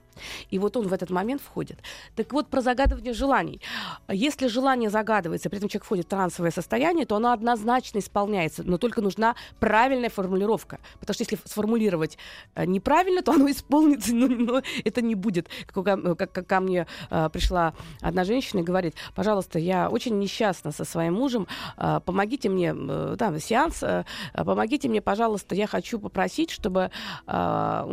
И 0.50 0.60
вот 0.60 0.78
он 0.78 0.88
в 0.88 0.94
этот 0.94 1.10
момент 1.10 1.42
входит. 1.42 1.80
Так 2.16 2.34
вот, 2.34 2.48
про 2.48 2.62
загадывание 2.62 3.14
желаний. 3.14 3.62
Если 4.10 4.48
желание 4.48 4.90
загадывается, 4.90 5.50
при 5.50 5.58
этом 5.58 5.70
человек 5.70 5.86
входит 5.86 6.06
в 6.06 6.10
трансовое 6.10 6.52
состояние, 6.52 7.06
то 7.06 7.16
оно 7.16 7.32
однозначно 7.32 8.00
исполняется, 8.00 8.64
но 8.64 8.78
только 8.78 9.02
нужна 9.02 9.36
правильная 9.60 10.10
формулировка. 10.10 10.80
Потому 11.00 11.14
что 11.14 11.24
если 11.24 11.38
сформулировать 11.46 12.18
э, 12.56 12.66
неправильно, 12.66 13.22
то 13.22 13.32
оно 13.32 13.50
исполнится, 13.52 14.14
но, 14.14 14.28
но 14.28 14.62
это 14.84 15.02
не 15.02 15.16
будет. 15.16 15.48
Как, 15.68 15.86
как, 16.18 16.32
как 16.32 16.48
ко 16.48 16.60
мне 16.60 16.88
э, 17.10 17.30
пришла 17.32 17.74
одна 18.02 18.24
женщина 18.24 18.62
и 18.62 18.64
говорит, 18.64 18.96
пожалуйста, 19.16 19.60
я 19.60 19.90
очень 19.90 20.18
несчастна 20.20 20.72
со 20.72 20.86
своим 20.86 21.16
мужем, 21.16 21.48
э, 21.78 22.00
помогите 22.06 22.50
мне, 22.50 22.74
э, 22.76 23.16
да, 23.18 23.38
сеанс, 23.40 23.84
э, 23.84 24.04
помогите 24.34 24.90
мне, 24.90 25.02
пожалуйста, 25.02 25.56
я 25.56 25.68
хочу 25.68 26.00
попросить, 26.00 26.52
чтобы 26.52 26.92
у 27.28 27.32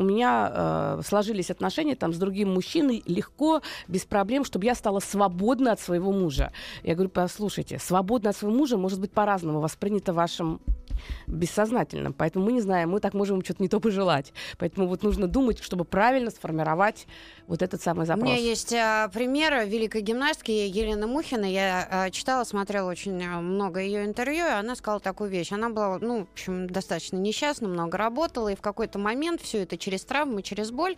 меня 0.03 0.99
сложились 1.05 1.51
отношения 1.51 1.97
там 1.97 2.13
с 2.13 2.17
другим 2.19 2.53
мужчиной 2.53 3.03
легко, 3.07 3.63
без 3.89 4.05
проблем, 4.05 4.45
чтобы 4.45 4.65
я 4.65 4.75
стала 4.75 5.01
свободна 5.01 5.73
от 5.73 5.81
своего 5.81 6.13
мужа. 6.13 6.53
Я 6.83 6.95
говорю, 6.95 7.11
послушайте, 7.11 7.79
свободна 7.79 8.31
от 8.31 8.37
своего 8.37 8.57
мужа 8.57 8.77
может 8.77 9.01
быть 9.01 9.13
по-разному 9.13 9.61
воспринято 9.61 10.13
вашим 10.13 10.61
бессознательном. 11.27 12.13
Поэтому 12.13 12.47
мы 12.47 12.53
не 12.53 12.61
знаем, 12.61 12.91
мы 12.91 13.01
так 13.01 13.15
можем 13.15 13.43
что-то 13.45 13.63
не 13.63 13.69
то 13.69 13.81
пожелать. 13.81 14.33
Поэтому 14.59 14.87
вот 14.87 15.03
нужно 15.03 15.27
думать, 15.27 15.63
чтобы 15.63 15.85
правильно 15.85 16.31
сформировать 16.31 17.07
вот 17.47 17.63
этот 17.63 17.83
самый 17.83 18.07
запрос. 18.07 18.25
У 18.25 18.27
меня 18.27 18.41
есть 18.41 18.73
а, 18.73 19.09
пример 19.09 19.67
великой 19.67 20.03
гимнастки 20.03 20.51
Елены 20.51 20.94
Мухиной. 20.97 21.53
Я 21.53 21.87
а, 21.91 22.11
читала, 22.11 22.45
смотрела 22.45 22.91
очень 22.91 23.23
а, 23.25 23.41
много 23.41 23.81
ее 23.81 24.05
интервью, 24.05 24.47
и 24.47 24.51
она 24.51 24.75
сказала 24.77 25.01
такую 25.01 25.31
вещь. 25.31 25.53
Она 25.53 25.69
была, 25.69 25.99
ну, 25.99 26.21
в 26.21 26.33
общем, 26.33 26.69
достаточно 26.69 27.17
несчастна, 27.17 27.69
много 27.69 27.99
работала, 27.99 28.49
и 28.49 28.57
в 28.57 28.61
какой-то 28.61 28.99
момент 28.99 29.41
все 29.41 29.63
это 29.63 29.77
через 29.77 30.05
травмы, 30.05 30.43
через 30.43 30.71
боль. 30.71 30.97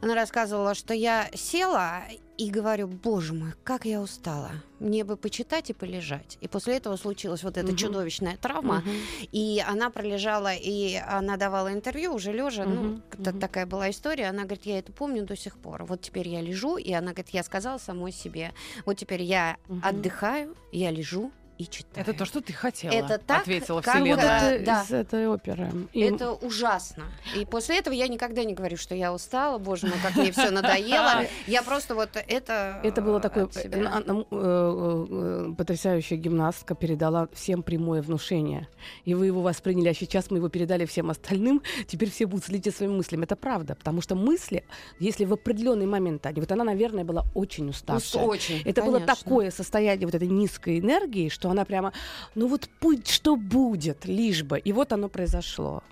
Она 0.00 0.14
рассказывала, 0.14 0.74
что 0.74 0.94
я 0.94 1.28
села 1.34 2.02
и 2.38 2.50
говорю, 2.50 2.88
боже 2.88 3.34
мой, 3.34 3.52
как 3.62 3.84
я 3.84 4.00
устала. 4.00 4.50
Мне 4.80 5.04
бы 5.04 5.16
почитать 5.16 5.70
и 5.70 5.72
полежать. 5.72 6.38
И 6.40 6.48
после 6.48 6.76
этого 6.76 6.96
случилась 6.96 7.44
вот 7.44 7.56
эта 7.56 7.68
угу. 7.68 7.76
чудовищная 7.76 8.36
травма. 8.36 8.78
Угу. 8.78 9.28
И 9.32 9.62
она 9.66 9.90
пролежала, 9.90 10.52
и 10.54 10.96
она 10.96 11.36
давала 11.36 11.72
интервью 11.72 12.14
уже 12.14 12.32
лежа. 12.32 12.64
Угу. 12.64 12.70
Ну, 12.70 13.00
угу. 13.18 13.38
такая 13.38 13.66
была 13.66 13.90
история. 13.90 14.28
Она 14.28 14.42
говорит, 14.44 14.66
я 14.66 14.78
это 14.78 14.92
помню 14.92 15.24
до 15.24 15.36
сих 15.36 15.56
пор. 15.56 15.84
Вот 15.84 16.00
теперь 16.00 16.28
я 16.28 16.40
лежу, 16.40 16.78
и 16.78 16.92
она 16.92 17.12
говорит, 17.12 17.30
я 17.30 17.42
сказала 17.42 17.78
самой 17.78 18.12
себе, 18.12 18.52
вот 18.86 18.94
теперь 18.94 19.22
я 19.22 19.56
угу. 19.68 19.80
отдыхаю, 19.82 20.56
я 20.72 20.90
лежу, 20.90 21.30
и 21.58 21.66
читаю. 21.66 22.06
Это 22.06 22.18
то, 22.18 22.24
что 22.24 22.40
ты 22.40 22.52
хотела, 22.52 22.92
это 22.92 23.18
так, 23.18 23.42
ответила 23.42 23.82
Вселенная. 23.82 24.14
Вот 24.14 24.52
это, 24.52 24.64
да. 24.64 24.82
из 24.82 24.90
этой 24.90 25.28
оперы. 25.28 25.70
И... 25.92 26.00
Это 26.00 26.32
ужасно. 26.32 27.04
И 27.36 27.44
после 27.44 27.78
этого 27.78 27.94
я 27.94 28.08
никогда 28.08 28.44
не 28.44 28.54
говорю, 28.54 28.76
что 28.76 28.94
я 28.94 29.12
устала, 29.12 29.58
боже 29.58 29.86
мой, 29.86 29.98
как 30.02 30.16
мне 30.16 30.32
все 30.32 30.50
надоело. 30.50 31.24
Я 31.46 31.62
просто 31.62 31.94
вот 31.94 32.10
это... 32.14 32.80
Это 32.82 33.02
было 33.02 33.20
такое... 33.20 33.48
Э, 33.54 33.60
э, 33.64 34.24
э, 34.30 35.54
потрясающая 35.56 36.16
гимнастка 36.16 36.74
передала 36.74 37.28
всем 37.32 37.62
прямое 37.62 38.02
внушение. 38.02 38.68
И 39.04 39.14
вы 39.14 39.26
его 39.26 39.42
восприняли, 39.42 39.88
а 39.88 39.94
сейчас 39.94 40.30
мы 40.30 40.38
его 40.38 40.48
передали 40.48 40.84
всем 40.86 41.10
остальным. 41.10 41.62
Теперь 41.86 42.10
все 42.10 42.26
будут 42.26 42.46
следить 42.46 42.74
своими 42.74 42.94
мыслями. 42.96 43.24
Это 43.24 43.36
правда. 43.36 43.74
Потому 43.74 44.00
что 44.00 44.14
мысли, 44.14 44.64
если 44.98 45.24
в 45.24 45.32
определенный 45.32 45.86
момент 45.86 46.24
они... 46.26 46.40
Вот 46.40 46.50
она, 46.52 46.64
наверное, 46.64 47.04
была 47.04 47.24
очень 47.34 47.68
уставшая. 47.68 48.24
Очень, 48.24 48.62
Это 48.64 48.82
было 48.82 49.00
такое 49.00 49.50
состояние 49.50 50.06
вот 50.06 50.14
этой 50.14 50.28
низкой 50.28 50.80
энергии, 50.80 51.28
что 51.28 51.41
она 51.50 51.64
прямо, 51.64 51.92
ну 52.34 52.46
вот 52.48 52.68
путь, 52.80 53.08
что 53.08 53.36
будет, 53.36 54.04
лишь 54.04 54.42
бы. 54.42 54.58
И 54.58 54.72
вот 54.72 54.92
оно 54.92 55.08
произошло. 55.08 55.82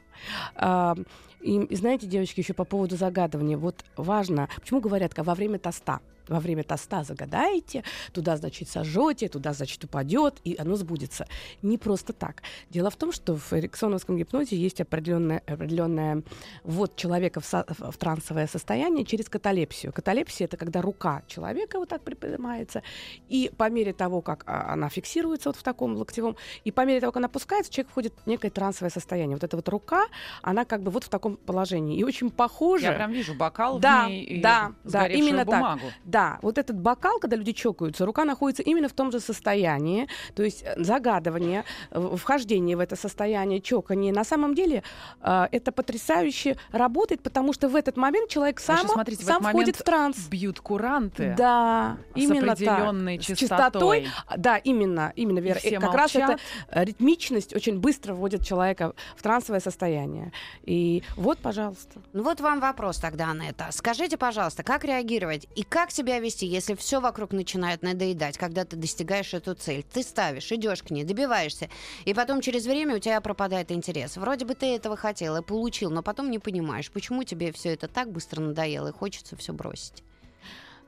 А, 0.54 0.96
и, 1.40 1.74
знаете, 1.74 2.06
девочки, 2.06 2.40
еще 2.40 2.52
по 2.52 2.64
поводу 2.64 2.96
загадывания. 2.96 3.56
Вот 3.56 3.84
важно, 3.96 4.48
почему 4.60 4.80
говорят, 4.80 5.12
во 5.16 5.34
время 5.34 5.58
тоста 5.58 6.00
во 6.30 6.40
время 6.40 6.62
тоста 6.62 7.04
загадаете, 7.04 7.84
туда, 8.12 8.36
значит, 8.36 8.68
сожжете, 8.68 9.28
туда, 9.28 9.52
значит, 9.52 9.84
упадет, 9.84 10.40
и 10.44 10.56
оно 10.58 10.76
сбудется. 10.76 11.26
Не 11.62 11.76
просто 11.76 12.12
так. 12.12 12.42
Дело 12.70 12.90
в 12.90 12.96
том, 12.96 13.12
что 13.12 13.36
в 13.36 13.52
эриксоновском 13.52 14.16
гипнозе 14.16 14.56
есть 14.56 14.80
определенная, 14.80 15.42
определенная 15.46 16.22
ввод 16.64 16.96
человека 16.96 17.40
в, 17.40 17.44
со, 17.44 17.66
в 17.68 17.96
трансовое 17.98 18.46
состояние 18.46 19.04
через 19.04 19.28
каталепсию. 19.28 19.92
Каталепсия— 19.92 20.44
это 20.46 20.56
когда 20.56 20.80
рука 20.80 21.22
человека 21.26 21.78
вот 21.78 21.88
так 21.88 22.02
приподнимается, 22.02 22.82
и 23.28 23.50
по 23.56 23.68
мере 23.68 23.92
того, 23.92 24.22
как 24.22 24.44
а, 24.46 24.72
она 24.72 24.88
фиксируется 24.88 25.48
вот 25.48 25.56
в 25.56 25.62
таком 25.62 25.96
локтевом, 25.96 26.36
и 26.64 26.70
по 26.70 26.84
мере 26.84 27.00
того, 27.00 27.12
как 27.12 27.18
она 27.18 27.26
опускается, 27.26 27.72
человек 27.72 27.90
входит 27.90 28.14
в 28.24 28.26
некое 28.28 28.50
трансовое 28.50 28.90
состояние. 28.90 29.36
Вот 29.36 29.44
эта 29.44 29.56
вот 29.56 29.68
рука, 29.68 30.06
она 30.42 30.64
как 30.64 30.82
бы 30.82 30.90
вот 30.90 31.04
в 31.04 31.08
таком 31.08 31.36
положении. 31.36 31.98
И 31.98 32.04
очень 32.04 32.30
похоже... 32.30 32.86
Я 32.86 32.92
прям 32.92 33.10
вижу 33.10 33.34
бокал 33.34 33.80
да, 33.80 34.06
в 34.06 34.10
ней 34.10 34.40
да, 34.40 34.72
и 34.84 34.88
да, 34.88 35.06
именно 35.06 35.44
бумагу. 35.44 35.86
Так. 35.86 35.94
Да, 36.04 36.19
вот 36.42 36.58
этот 36.58 36.78
бокал, 36.78 37.18
когда 37.18 37.36
люди 37.36 37.52
чокаются, 37.52 38.06
рука 38.06 38.24
находится 38.24 38.62
именно 38.62 38.88
в 38.88 38.92
том 38.92 39.12
же 39.12 39.20
состоянии, 39.20 40.08
то 40.34 40.42
есть 40.42 40.62
э, 40.64 40.82
загадывание, 40.82 41.64
вхождение 41.90 42.76
в 42.76 42.80
это 42.80 42.96
состояние, 42.96 43.60
чокание. 43.60 44.12
На 44.12 44.24
самом 44.24 44.54
деле 44.54 44.82
э, 45.22 45.46
это 45.52 45.72
потрясающе 45.72 46.56
работает, 46.72 47.22
потому 47.22 47.52
что 47.52 47.68
в 47.68 47.76
этот 47.76 47.96
момент 47.96 48.28
человек 48.30 48.60
сам, 48.60 48.88
смотрите, 48.88 49.24
сам 49.24 49.42
в 49.42 49.48
входит 49.48 49.76
в 49.76 49.82
транс. 49.82 50.16
Бьют 50.28 50.60
куранты. 50.60 51.34
Да, 51.36 51.98
с 52.14 52.18
именно 52.18 52.52
определенной 52.52 53.18
так. 53.18 53.26
частотой. 53.26 54.02
частотой. 54.02 54.08
Да, 54.36 54.56
именно, 54.58 55.12
именно, 55.16 55.38
Вера. 55.38 55.58
И 55.58 55.68
все 55.68 55.80
как 55.80 55.94
молчат. 55.94 56.14
раз 56.14 56.14
эта 56.16 56.84
ритмичность 56.84 57.54
очень 57.54 57.78
быстро 57.78 58.14
вводит 58.14 58.44
человека 58.44 58.92
в 59.16 59.22
трансовое 59.22 59.60
состояние. 59.60 60.32
И 60.64 61.02
вот, 61.16 61.38
пожалуйста. 61.38 62.00
Ну 62.12 62.22
вот 62.22 62.40
вам 62.40 62.60
вопрос 62.60 62.98
тогда, 62.98 63.30
Анетта. 63.30 63.68
Скажите, 63.70 64.16
пожалуйста, 64.16 64.62
как 64.62 64.84
реагировать 64.84 65.46
и 65.54 65.62
как 65.62 65.90
себя 66.10 66.18
вести, 66.18 66.46
если 66.46 66.74
все 66.74 67.00
вокруг 67.00 67.32
начинает 67.32 67.82
надоедать, 67.82 68.36
когда 68.36 68.64
ты 68.64 68.76
достигаешь 68.76 69.32
эту 69.32 69.54
цель? 69.54 69.84
Ты 69.84 70.02
ставишь, 70.02 70.50
идешь 70.50 70.82
к 70.82 70.90
ней, 70.90 71.04
добиваешься, 71.04 71.68
и 72.04 72.14
потом 72.14 72.40
через 72.40 72.66
время 72.66 72.96
у 72.96 72.98
тебя 72.98 73.20
пропадает 73.20 73.70
интерес. 73.70 74.16
Вроде 74.16 74.44
бы 74.44 74.54
ты 74.54 74.74
этого 74.74 74.96
хотел 74.96 75.36
и 75.36 75.42
получил, 75.42 75.90
но 75.90 76.02
потом 76.02 76.30
не 76.30 76.38
понимаешь, 76.38 76.90
почему 76.90 77.22
тебе 77.22 77.52
все 77.52 77.74
это 77.74 77.86
так 77.86 78.10
быстро 78.10 78.40
надоело 78.40 78.88
и 78.88 78.92
хочется 78.92 79.36
все 79.36 79.52
бросить. 79.52 80.02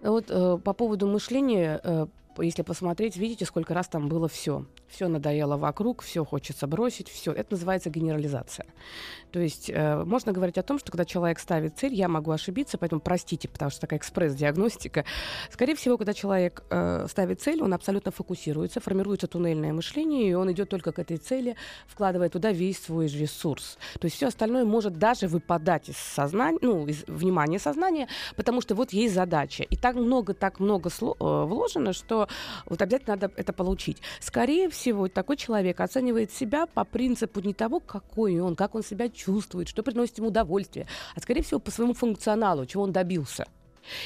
Вот 0.02 0.26
э, 0.28 0.58
по 0.58 0.72
поводу 0.72 1.06
мышления, 1.06 1.80
э, 1.84 2.06
если 2.38 2.62
посмотреть, 2.62 3.16
видите, 3.16 3.44
сколько 3.44 3.74
раз 3.74 3.86
там 3.86 4.08
было 4.08 4.28
все 4.28 4.66
все 4.92 5.08
надоело 5.08 5.56
вокруг, 5.56 6.02
все 6.02 6.24
хочется 6.24 6.66
бросить, 6.66 7.08
все. 7.08 7.32
Это 7.32 7.52
называется 7.52 7.90
генерализация. 7.90 8.66
То 9.32 9.40
есть 9.40 9.70
э, 9.70 10.04
можно 10.04 10.32
говорить 10.32 10.58
о 10.58 10.62
том, 10.62 10.78
что 10.78 10.92
когда 10.92 11.04
человек 11.04 11.38
ставит 11.38 11.78
цель, 11.78 11.94
я 11.94 12.08
могу 12.08 12.30
ошибиться, 12.30 12.76
поэтому 12.76 13.00
простите, 13.00 13.48
потому 13.48 13.70
что 13.70 13.80
такая 13.80 13.98
экспресс-диагностика. 13.98 15.04
Скорее 15.50 15.74
всего, 15.74 15.96
когда 15.96 16.12
человек 16.12 16.62
э, 16.70 17.06
ставит 17.08 17.40
цель, 17.40 17.62
он 17.62 17.72
абсолютно 17.72 18.10
фокусируется, 18.10 18.80
формируется 18.80 19.26
туннельное 19.26 19.72
мышление, 19.72 20.28
и 20.28 20.34
он 20.34 20.52
идет 20.52 20.68
только 20.68 20.92
к 20.92 20.98
этой 20.98 21.16
цели, 21.16 21.56
вкладывая 21.86 22.28
туда 22.28 22.52
весь 22.52 22.78
свой 22.78 23.06
ресурс. 23.06 23.78
То 23.98 24.04
есть 24.04 24.16
все 24.16 24.26
остальное 24.26 24.64
может 24.64 24.98
даже 24.98 25.26
выпадать 25.26 25.88
из 25.88 25.96
сознания, 25.96 26.58
ну, 26.60 26.86
из 26.86 27.04
внимания 27.06 27.58
сознания, 27.58 28.08
потому 28.36 28.60
что 28.60 28.74
вот 28.74 28.92
есть 28.92 29.14
задача. 29.14 29.62
И 29.62 29.76
так 29.76 29.96
много, 29.96 30.34
так 30.34 30.60
много 30.60 30.90
э, 30.90 31.00
вложено, 31.00 31.94
что 31.94 32.28
вот 32.66 32.82
обязательно 32.82 33.16
надо 33.16 33.32
это 33.36 33.52
получить. 33.52 34.02
Скорее 34.20 34.68
всего, 34.68 34.81
всего 34.82 35.08
такой 35.08 35.36
человек 35.36 35.80
оценивает 35.80 36.32
себя 36.32 36.66
по 36.66 36.84
принципу 36.84 37.40
не 37.40 37.54
того, 37.54 37.78
какой 37.78 38.40
он, 38.40 38.56
как 38.56 38.74
он 38.74 38.82
себя 38.82 39.08
чувствует, 39.08 39.68
что 39.68 39.84
приносит 39.84 40.18
ему 40.18 40.28
удовольствие, 40.28 40.88
а 41.14 41.20
скорее 41.20 41.42
всего 41.42 41.60
по 41.60 41.70
своему 41.70 41.94
функционалу, 41.94 42.66
чего 42.66 42.82
он 42.82 42.92
добился. 42.92 43.46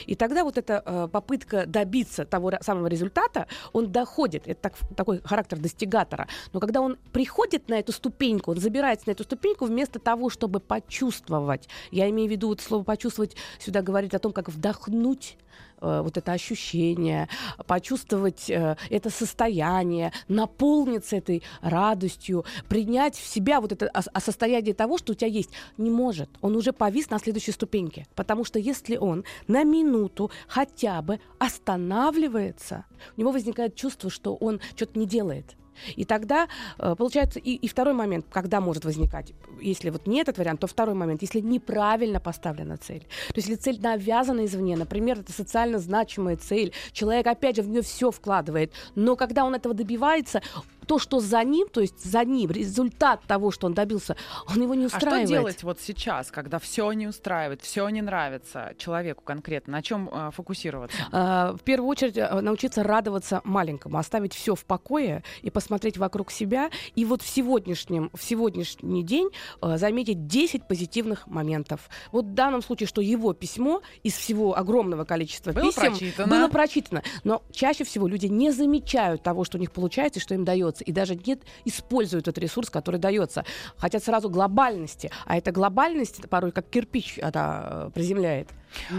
И 0.07 0.15
тогда 0.15 0.45
вот 0.45 0.59
эта 0.59 0.83
э, 0.85 1.09
попытка 1.11 1.67
добиться 1.67 2.25
того 2.25 2.53
самого 2.61 2.87
результата, 2.87 3.47
он 3.73 3.93
доходит, 3.93 4.47
это 4.47 4.61
так, 4.61 4.75
такой 4.97 5.21
характер 5.23 5.59
достигатора. 5.59 6.29
Но 6.53 6.61
когда 6.61 6.81
он 6.81 6.97
приходит 7.13 7.69
на 7.69 7.79
эту 7.79 7.93
ступеньку, 7.93 8.53
он 8.53 8.59
забирается 8.59 9.09
на 9.09 9.13
эту 9.13 9.25
ступеньку 9.25 9.67
вместо 9.67 9.99
того, 9.99 10.31
чтобы 10.31 10.61
почувствовать, 10.61 11.69
я 11.91 12.09
имею 12.11 12.29
в 12.29 12.31
виду 12.31 12.49
вот 12.49 12.61
слово 12.61 12.83
почувствовать, 12.83 13.37
сюда 13.59 13.83
говорит 13.83 14.15
о 14.15 14.19
том, 14.19 14.33
как 14.33 14.49
вдохнуть 14.49 15.37
Э, 15.81 16.01
вот 16.03 16.17
это 16.17 16.33
ощущение, 16.33 17.29
почувствовать 17.67 18.49
э, 18.49 18.77
это 18.89 19.11
состояние, 19.11 20.13
наполниться 20.29 21.17
этой 21.17 21.43
радостью, 21.61 22.45
принять 22.69 23.17
в 23.17 23.27
себя 23.27 23.61
вот 23.61 23.73
это 23.73 23.91
состояние 24.19 24.75
того, 24.75 24.97
что 24.99 25.13
у 25.13 25.15
тебя 25.15 25.29
есть, 25.29 25.51
не 25.77 25.91
может. 25.91 26.31
Он 26.41 26.57
уже 26.57 26.73
повис 26.73 27.11
на 27.11 27.19
следующей 27.19 27.53
ступеньке. 27.53 28.07
Потому 28.15 28.45
что 28.45 28.59
если 28.59 28.97
он 28.97 29.25
на 29.49 29.65
минуту 29.71 30.31
хотя 30.49 31.03
бы 31.03 31.21
останавливается, 31.39 32.85
у 33.17 33.21
него 33.21 33.33
возникает 33.33 33.75
чувство, 33.75 34.11
что 34.11 34.35
он 34.35 34.61
что-то 34.77 34.99
не 34.99 35.07
делает. 35.07 35.57
И 35.95 36.05
тогда, 36.05 36.49
э, 36.79 36.95
получается, 36.97 37.39
и, 37.39 37.55
и 37.55 37.69
второй 37.69 37.95
момент, 37.95 38.27
когда 38.31 38.61
может 38.61 38.85
возникать, 38.85 39.33
если 39.61 39.91
вот 39.91 40.07
не 40.07 40.21
этот 40.21 40.39
вариант, 40.39 40.61
то 40.61 40.67
второй 40.67 40.95
момент, 40.95 41.23
если 41.23 41.41
неправильно 41.41 42.21
поставлена 42.21 42.77
цель. 42.77 43.01
То 43.29 43.37
есть 43.37 43.49
если 43.49 43.55
цель 43.57 43.81
навязана 43.81 44.45
извне, 44.45 44.77
например, 44.77 45.21
это 45.21 45.33
социально 45.33 45.79
значимая 45.79 46.37
цель, 46.37 46.73
человек 46.93 47.27
опять 47.27 47.57
же 47.57 47.63
в 47.63 47.69
нее 47.69 47.83
все 47.83 48.11
вкладывает, 48.11 48.73
но 48.95 49.17
когда 49.17 49.45
он 49.45 49.55
этого 49.55 49.75
добивается, 49.75 50.43
то, 50.87 50.99
что 50.99 51.21
за 51.21 51.43
ним, 51.45 51.69
то 51.69 51.81
есть 51.81 52.03
за 52.05 52.25
ним, 52.25 52.51
результат 52.51 53.23
того, 53.27 53.51
что 53.51 53.67
он 53.67 53.75
добился, 53.75 54.17
он 54.49 54.63
его 54.63 54.75
не 54.75 54.87
устраивает. 54.87 55.25
А 55.25 55.27
что 55.27 55.35
делать 55.35 55.63
вот 55.63 55.81
сейчас, 55.81 56.31
когда 56.31 56.59
все 56.59 56.91
не 56.93 57.07
устраивает, 57.07 57.63
все 57.63 57.89
не 57.89 58.03
нравится 58.03 58.75
человеку 58.79 59.23
конкретно? 59.25 59.73
На 59.73 59.83
чем 59.83 60.09
э, 60.13 60.31
фокусироваться? 60.33 60.97
Э, 61.13 61.57
в 61.57 61.63
первую 61.63 61.89
очередь 61.89 62.17
э, 62.17 62.41
научиться 62.41 62.83
радоваться 62.83 63.41
маленькому, 63.45 63.99
оставить 63.99 64.35
все 64.35 64.55
в 64.55 64.65
покое 64.65 65.23
и 65.43 65.51
посмотреть 65.51 65.99
вокруг 65.99 66.31
себя. 66.31 66.71
И 66.95 67.05
вот 67.05 67.23
в 67.23 67.27
сегодняшнем, 67.29 68.11
в 68.15 68.23
сегодняшний 68.23 69.03
день 69.03 69.29
э, 69.63 69.77
заметить 69.77 70.27
10 70.27 70.67
позитивных 70.69 71.27
моментов. 71.27 71.89
Вот 72.13 72.27
в 72.27 72.35
данном 72.35 72.63
случае, 72.63 72.87
что 72.87 73.01
его 73.01 73.33
письмо 73.33 73.83
из 74.03 74.15
всего 74.15 74.57
огромного 74.57 75.05
количества 75.05 75.53
было 75.53 75.65
писем 75.65 75.93
прочитано. 75.93 76.29
было 76.29 76.49
прочитано. 76.49 77.03
Но 77.25 77.43
чаще 77.53 77.85
всего 77.85 78.07
люди 78.07 78.27
не 78.27 78.51
замечают 78.51 79.23
того, 79.23 79.45
что 79.45 79.59
у 79.59 79.61
них 79.61 79.73
получается 79.73 80.21
и 80.21 80.23
что 80.23 80.35
им 80.35 80.45
дается 80.45 80.76
дается, 80.77 80.85
и 80.85 80.93
даже 80.93 81.17
нет, 81.17 81.41
используют 81.65 82.29
этот 82.29 82.39
ресурс, 82.39 82.71
который 82.71 82.99
дается. 82.99 83.45
Хотят 83.77 84.03
сразу 84.05 84.29
глобальности, 84.29 85.11
а 85.25 85.37
эта 85.37 85.53
глобальность 85.53 86.29
порой 86.29 86.53
как 86.53 86.69
кирпич 86.69 87.19
она 87.23 87.67
э, 87.71 87.91
приземляет. 87.95 88.49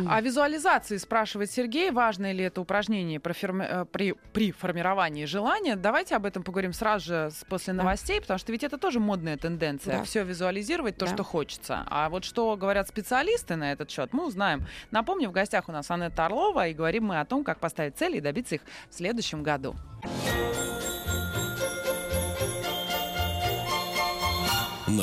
А 0.07 0.21
визуализации 0.21 0.97
спрашивает 0.97 1.51
Сергей, 1.51 1.91
важно 1.91 2.31
ли 2.31 2.43
это 2.43 2.61
упражнение 2.61 3.19
при, 3.19 3.33
форми- 3.33 3.67
э, 3.67 3.85
при, 3.85 4.13
при 4.33 4.51
формировании 4.51 5.25
желания. 5.25 5.75
Давайте 5.75 6.15
об 6.15 6.25
этом 6.25 6.43
поговорим 6.43 6.73
сразу 6.73 7.05
же 7.05 7.31
после 7.47 7.73
новостей, 7.73 8.17
да. 8.17 8.21
потому 8.21 8.39
что 8.39 8.51
ведь 8.51 8.63
это 8.63 8.77
тоже 8.77 8.99
модная 8.99 9.37
тенденция. 9.37 9.99
Да. 9.99 10.03
Все 10.03 10.23
визуализировать 10.23 10.97
то, 10.97 11.05
да. 11.05 11.13
что 11.13 11.23
хочется. 11.23 11.83
А 11.87 12.09
вот 12.09 12.23
что 12.23 12.55
говорят 12.57 12.87
специалисты 12.87 13.55
на 13.55 13.71
этот 13.71 13.91
счет, 13.91 14.13
мы 14.13 14.25
узнаем. 14.25 14.65
Напомню, 14.89 15.29
в 15.29 15.31
гостях 15.31 15.69
у 15.69 15.71
нас 15.71 15.91
Анетта 15.91 16.25
Орлова, 16.25 16.67
и 16.67 16.73
говорим 16.73 17.05
мы 17.05 17.19
о 17.19 17.25
том, 17.25 17.43
как 17.43 17.59
поставить 17.59 17.97
цели 17.97 18.17
и 18.17 18.21
добиться 18.21 18.55
их 18.55 18.61
в 18.89 18.95
следующем 18.95 19.43
году. 19.43 19.75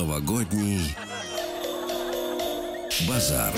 Новогодний 0.04 0.94
базар. 3.08 3.54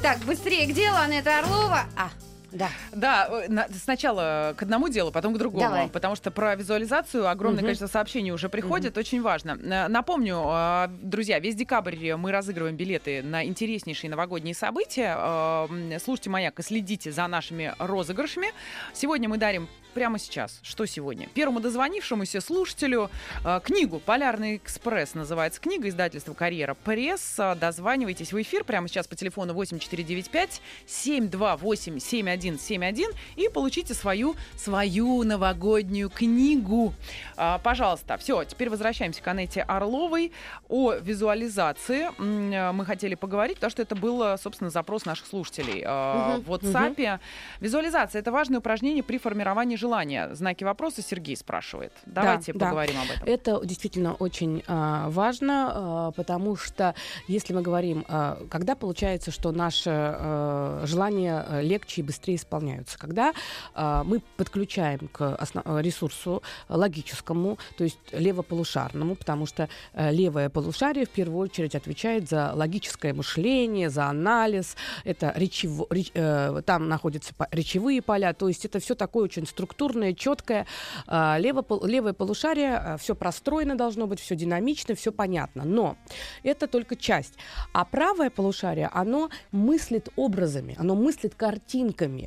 Так, 0.00 0.18
быстрее 0.20 0.68
к 0.68 0.72
делу, 0.72 0.96
Анетта 0.96 1.40
Орлова. 1.40 1.86
А, 1.96 2.08
да. 2.52 2.70
Да, 2.92 3.28
э, 3.30 3.68
сначала 3.82 4.54
к 4.56 4.62
одному 4.62 4.88
делу, 4.88 5.12
потом 5.12 5.34
к 5.34 5.38
другому. 5.38 5.64
Давай. 5.64 5.88
Потому 5.88 6.16
что 6.16 6.30
про 6.30 6.54
визуализацию 6.54 7.28
огромное 7.28 7.60
угу. 7.60 7.66
количество 7.66 7.86
сообщений 7.86 8.32
уже 8.32 8.48
приходит. 8.48 8.92
Угу. 8.92 9.00
Очень 9.00 9.22
важно. 9.22 9.88
Напомню, 9.88 10.42
э, 10.46 10.88
друзья, 11.02 11.38
весь 11.38 11.54
декабрь 11.54 12.14
мы 12.14 12.32
разыгрываем 12.32 12.76
билеты 12.76 13.22
на 13.22 13.44
интереснейшие 13.44 14.10
новогодние 14.10 14.54
события. 14.54 15.16
Э, 15.16 15.98
слушайте 16.02 16.30
«Маяк» 16.30 16.58
и 16.58 16.62
следите 16.62 17.12
за 17.12 17.26
нашими 17.26 17.74
розыгрышами. 17.78 18.48
Сегодня 18.92 19.28
мы 19.28 19.38
дарим 19.38 19.68
прямо 19.94 20.18
сейчас. 20.18 20.60
Что 20.62 20.86
сегодня? 20.86 21.28
Первому 21.28 21.60
дозвонившемуся 21.60 22.40
слушателю 22.40 23.10
э, 23.44 23.60
книгу 23.62 23.98
«Полярный 23.98 24.56
экспресс» 24.56 25.14
называется 25.14 25.60
книга 25.60 25.88
издательства 25.88 26.34
«Карьера 26.34 26.74
Пресс». 26.74 27.36
Дозванивайтесь 27.36 28.32
в 28.32 28.40
эфир 28.40 28.64
прямо 28.64 28.88
сейчас 28.88 29.06
по 29.06 29.16
телефону 29.16 29.54
8495 29.54 30.62
728 30.86 31.98
7171 32.40 33.10
и 33.36 33.48
получите 33.48 33.94
свою, 33.94 34.36
свою 34.56 35.22
новогоднюю 35.22 36.10
книгу. 36.10 36.94
Э, 37.36 37.58
пожалуйста. 37.62 38.16
Все, 38.16 38.44
теперь 38.44 38.70
возвращаемся 38.70 39.22
к 39.22 39.28
Анете 39.28 39.62
Орловой 39.62 40.32
о 40.68 40.94
визуализации. 40.94 42.10
Э, 42.18 42.72
мы 42.72 42.84
хотели 42.84 43.14
поговорить, 43.14 43.56
потому 43.56 43.70
что 43.70 43.82
это 43.82 43.94
был, 43.94 44.38
собственно, 44.38 44.70
запрос 44.70 45.04
наших 45.04 45.26
слушателей 45.26 45.82
э, 45.84 46.36
угу, 46.38 46.42
в 46.42 46.50
WhatsApp. 46.52 47.14
Угу. 47.14 47.20
Визуализация– 47.60 48.20
это 48.20 48.32
важное 48.32 48.58
упражнение 48.58 49.02
при 49.02 49.18
формировании 49.18 49.76
желания? 49.76 50.34
Знаки 50.34 50.64
вопроса 50.64 51.02
Сергей 51.02 51.36
спрашивает. 51.36 51.92
Давайте 52.06 52.52
да, 52.52 52.66
поговорим 52.66 52.94
да. 52.96 53.02
об 53.02 53.10
этом. 53.10 53.28
Это 53.28 53.66
действительно 53.66 54.14
очень 54.14 54.62
а, 54.66 55.08
важно, 55.10 55.72
а, 55.72 56.10
потому 56.12 56.56
что 56.56 56.94
если 57.28 57.54
мы 57.54 57.62
говорим, 57.62 58.04
а, 58.08 58.38
когда 58.50 58.74
получается, 58.74 59.30
что 59.30 59.52
наши 59.52 59.90
а, 59.90 60.82
желания 60.86 61.44
а, 61.46 61.60
легче 61.60 62.00
и 62.00 62.04
быстрее 62.04 62.29
исполняются, 62.34 62.98
когда 62.98 63.32
а, 63.74 64.04
мы 64.04 64.22
подключаем 64.36 65.08
к 65.08 65.38
ресурсу 65.80 66.42
логическому, 66.68 67.58
то 67.76 67.84
есть 67.84 67.98
левополушарному, 68.12 69.16
потому 69.16 69.46
что 69.46 69.68
а, 69.92 70.10
левое 70.10 70.48
полушарие 70.48 71.06
в 71.06 71.10
первую 71.10 71.38
очередь 71.38 71.74
отвечает 71.74 72.28
за 72.28 72.52
логическое 72.54 73.12
мышление, 73.12 73.90
за 73.90 74.06
анализ, 74.06 74.76
это 75.04 75.32
речево, 75.36 75.86
реч, 75.90 76.10
э, 76.14 76.62
там 76.66 76.88
находятся 76.88 77.32
речевые 77.50 78.02
поля, 78.02 78.32
то 78.32 78.48
есть 78.48 78.64
это 78.64 78.80
все 78.80 78.94
такое 78.94 79.24
очень 79.24 79.46
структурное 79.46 80.12
четкое. 80.12 80.66
А, 81.06 81.38
лево, 81.38 81.64
левое 81.86 82.12
полушарие, 82.12 82.96
все 83.00 83.14
простроено 83.14 83.76
должно 83.76 84.06
быть, 84.06 84.20
все 84.20 84.36
динамично, 84.36 84.94
все 84.94 85.12
понятно. 85.12 85.64
Но 85.64 85.96
это 86.42 86.66
только 86.66 86.96
часть. 86.96 87.34
А 87.72 87.84
правое 87.84 88.30
полушарие, 88.30 88.90
оно 88.92 89.30
мыслит 89.52 90.08
образами, 90.16 90.74
оно 90.78 90.94
мыслит 90.94 91.34
картинками. 91.34 92.19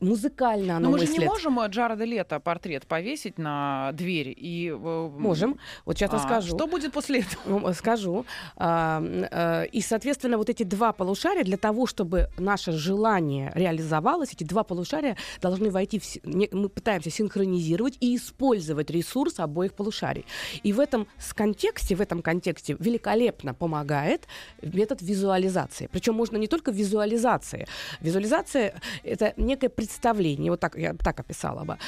Музыкально 0.00 0.76
оно 0.76 0.86
Но 0.86 0.90
мы 0.92 0.98
мыслит. 0.98 1.16
же 1.16 1.22
не 1.22 1.26
можем 1.26 1.60
Джареда 1.66 2.04
Лето 2.04 2.40
портрет 2.40 2.86
повесить 2.86 3.38
на 3.38 3.90
дверь 3.92 4.34
и... 4.36 4.68
Э, 4.68 5.10
можем. 5.16 5.58
Вот 5.84 5.96
сейчас 5.98 6.12
а, 6.14 6.18
скажу. 6.18 6.56
Что 6.56 6.66
будет 6.66 6.92
после 6.92 7.20
этого? 7.20 7.60
Ну, 7.60 7.72
скажу. 7.74 8.24
И, 8.58 9.80
соответственно, 9.80 10.38
вот 10.38 10.48
эти 10.48 10.62
два 10.62 10.92
полушария, 10.92 11.44
для 11.44 11.56
того, 11.56 11.86
чтобы 11.86 12.30
наше 12.38 12.72
желание 12.72 13.52
реализовалось, 13.54 14.32
эти 14.32 14.44
два 14.44 14.64
полушария 14.64 15.16
должны 15.40 15.70
войти 15.70 15.98
в... 15.98 16.04
Мы 16.24 16.68
пытаемся 16.68 17.10
синхронизировать 17.10 17.96
и 18.00 18.16
использовать 18.16 18.90
ресурс 18.90 19.40
обоих 19.40 19.74
полушарий. 19.74 20.24
И 20.62 20.72
в 20.72 20.80
этом 20.80 21.06
контексте, 21.34 21.94
в 21.94 22.00
этом 22.00 22.22
контексте 22.22 22.76
великолепно 22.78 23.54
помогает 23.54 24.26
метод 24.62 25.02
визуализации. 25.02 25.88
Причем 25.90 26.14
можно 26.14 26.36
не 26.36 26.46
только 26.46 26.70
визуализации. 26.70 27.66
Визуализация— 28.00 28.80
это 29.20 29.34
некое 29.36 29.68
представление, 29.68 30.50
вот 30.50 30.60
так 30.60 30.76
я 30.76 30.94
так 30.94 31.20
описала 31.20 31.64
бы. 31.64 31.78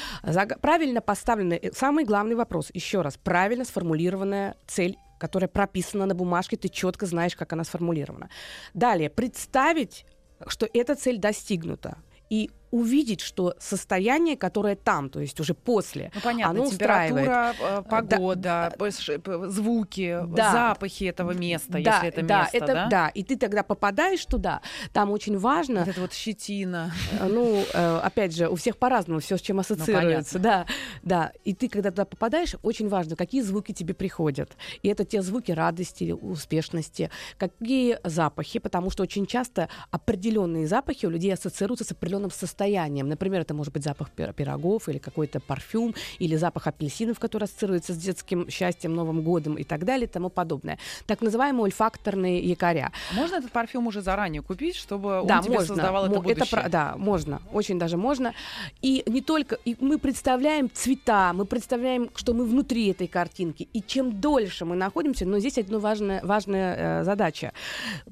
Правильно 0.61 1.01
поставленный, 1.01 1.57
э, 1.57 1.71
самый 1.73 2.05
главный 2.05 2.35
вопрос, 2.35 2.71
еще 2.73 3.01
раз, 3.01 3.17
правильно 3.17 3.65
сформулированная 3.65 4.55
цель 4.67 4.97
которая 5.17 5.47
прописана 5.47 6.07
на 6.07 6.15
бумажке, 6.15 6.57
ты 6.57 6.67
четко 6.67 7.05
знаешь, 7.05 7.35
как 7.35 7.53
она 7.53 7.63
сформулирована. 7.63 8.31
Далее, 8.73 9.07
представить, 9.07 10.03
что 10.47 10.67
эта 10.73 10.95
цель 10.95 11.19
достигнута. 11.19 11.99
И 12.31 12.49
увидеть, 12.71 13.21
что 13.21 13.53
состояние, 13.59 14.37
которое 14.37 14.75
там, 14.75 15.09
то 15.09 15.19
есть 15.19 15.39
уже 15.39 15.53
после, 15.53 16.11
ну, 16.15 16.21
понятно, 16.21 16.61
оно 16.61 16.69
температура, 16.69 17.51
устраивает. 17.51 17.87
погода, 17.87 18.73
да, 18.77 19.49
звуки, 19.49 20.19
да, 20.27 20.51
запахи 20.51 21.03
этого 21.03 21.31
места, 21.31 21.73
да, 21.73 21.77
если 21.77 22.07
это 22.07 22.21
да, 22.23 22.41
место, 22.41 22.57
это, 22.57 22.73
да? 22.73 22.87
Да, 22.87 23.07
и 23.09 23.23
ты 23.23 23.37
тогда 23.37 23.63
попадаешь 23.63 24.25
туда, 24.25 24.61
там 24.93 25.11
очень 25.11 25.37
важно... 25.37 25.81
Вот 25.81 25.89
это 25.89 26.01
вот 26.01 26.13
щетина. 26.13 26.93
Э, 27.19 27.27
ну, 27.27 27.63
э, 27.73 27.99
опять 28.03 28.35
же, 28.35 28.47
у 28.47 28.55
всех 28.55 28.77
по-разному 28.77 29.19
все, 29.19 29.37
с 29.37 29.41
чем 29.41 29.57
ну, 29.57 29.61
ассоциируется. 29.61 30.37
Ну, 30.37 30.43
да, 30.43 30.65
да. 31.03 31.31
И 31.43 31.53
ты, 31.53 31.67
когда 31.69 31.91
туда 31.91 32.05
попадаешь, 32.05 32.55
очень 32.63 32.87
важно, 32.87 33.15
какие 33.15 33.41
звуки 33.41 33.73
тебе 33.73 33.93
приходят. 33.93 34.55
И 34.81 34.87
это 34.87 35.05
те 35.05 35.21
звуки 35.21 35.51
радости, 35.51 36.11
успешности, 36.11 37.09
какие 37.37 37.99
запахи, 38.03 38.59
потому 38.59 38.89
что 38.89 39.03
очень 39.03 39.25
часто 39.25 39.69
определенные 39.91 40.67
запахи 40.67 41.05
у 41.05 41.09
людей 41.09 41.33
ассоциируются 41.33 41.83
с 41.85 41.91
определенным 41.91 42.31
состоянием 42.31 42.60
состоянием. 42.61 43.09
Например, 43.09 43.41
это 43.41 43.53
может 43.53 43.73
быть 43.73 43.83
запах 43.83 44.11
пирогов 44.11 44.87
или 44.87 44.99
какой-то 44.99 45.39
парфюм, 45.39 45.95
или 46.19 46.35
запах 46.35 46.67
апельсинов, 46.67 47.19
который 47.19 47.45
ассоциируется 47.45 47.93
с 47.93 47.97
детским 47.97 48.49
счастьем, 48.49 48.93
Новым 48.93 49.21
годом 49.23 49.55
и 49.55 49.63
так 49.63 49.83
далее 49.85 50.05
и 50.05 50.09
тому 50.09 50.29
подобное. 50.29 50.77
Так 51.07 51.21
называемые 51.21 51.65
ольфакторные 51.65 52.39
якоря. 52.39 52.91
Можно 53.13 53.37
этот 53.37 53.51
парфюм 53.51 53.87
уже 53.87 54.01
заранее 54.01 54.41
купить, 54.41 54.75
чтобы 54.75 55.23
да, 55.25 55.37
он 55.37 55.43
тебе 55.43 55.53
можно. 55.55 55.75
создавал 55.75 56.05
это 56.05 56.19
будущее? 56.19 56.59
Это, 56.61 56.69
да, 56.69 56.93
можно. 56.97 57.41
Очень 57.53 57.79
даже 57.79 57.97
можно. 57.97 58.33
И 58.81 59.03
не 59.07 59.21
только... 59.21 59.57
И 59.65 59.75
мы 59.79 59.97
представляем 59.97 60.69
цвета, 60.71 61.33
мы 61.33 61.45
представляем, 61.45 62.09
что 62.15 62.33
мы 62.33 62.45
внутри 62.45 62.91
этой 62.91 63.07
картинки. 63.07 63.67
И 63.73 63.81
чем 63.81 64.19
дольше 64.21 64.65
мы 64.65 64.75
находимся, 64.75 65.25
но 65.25 65.39
здесь 65.39 65.57
одна 65.57 65.79
важная, 65.79 66.21
важная 66.23 66.75
э, 66.75 67.03
задача. 67.03 67.53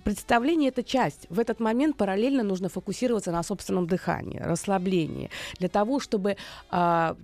Представление— 0.04 0.70
это 0.76 0.84
часть. 0.84 1.28
В 1.30 1.40
этот 1.40 1.60
момент 1.60 1.98
параллельно 1.98 2.44
нужно 2.44 2.70
фокусироваться 2.70 3.32
на 3.32 3.44
собственном 3.44 3.86
дыхании, 3.88 4.39
расслаблении. 4.40 5.30
Для 5.60 5.70
того, 5.70 6.00
чтобы 6.00 6.38
э, 6.72 7.16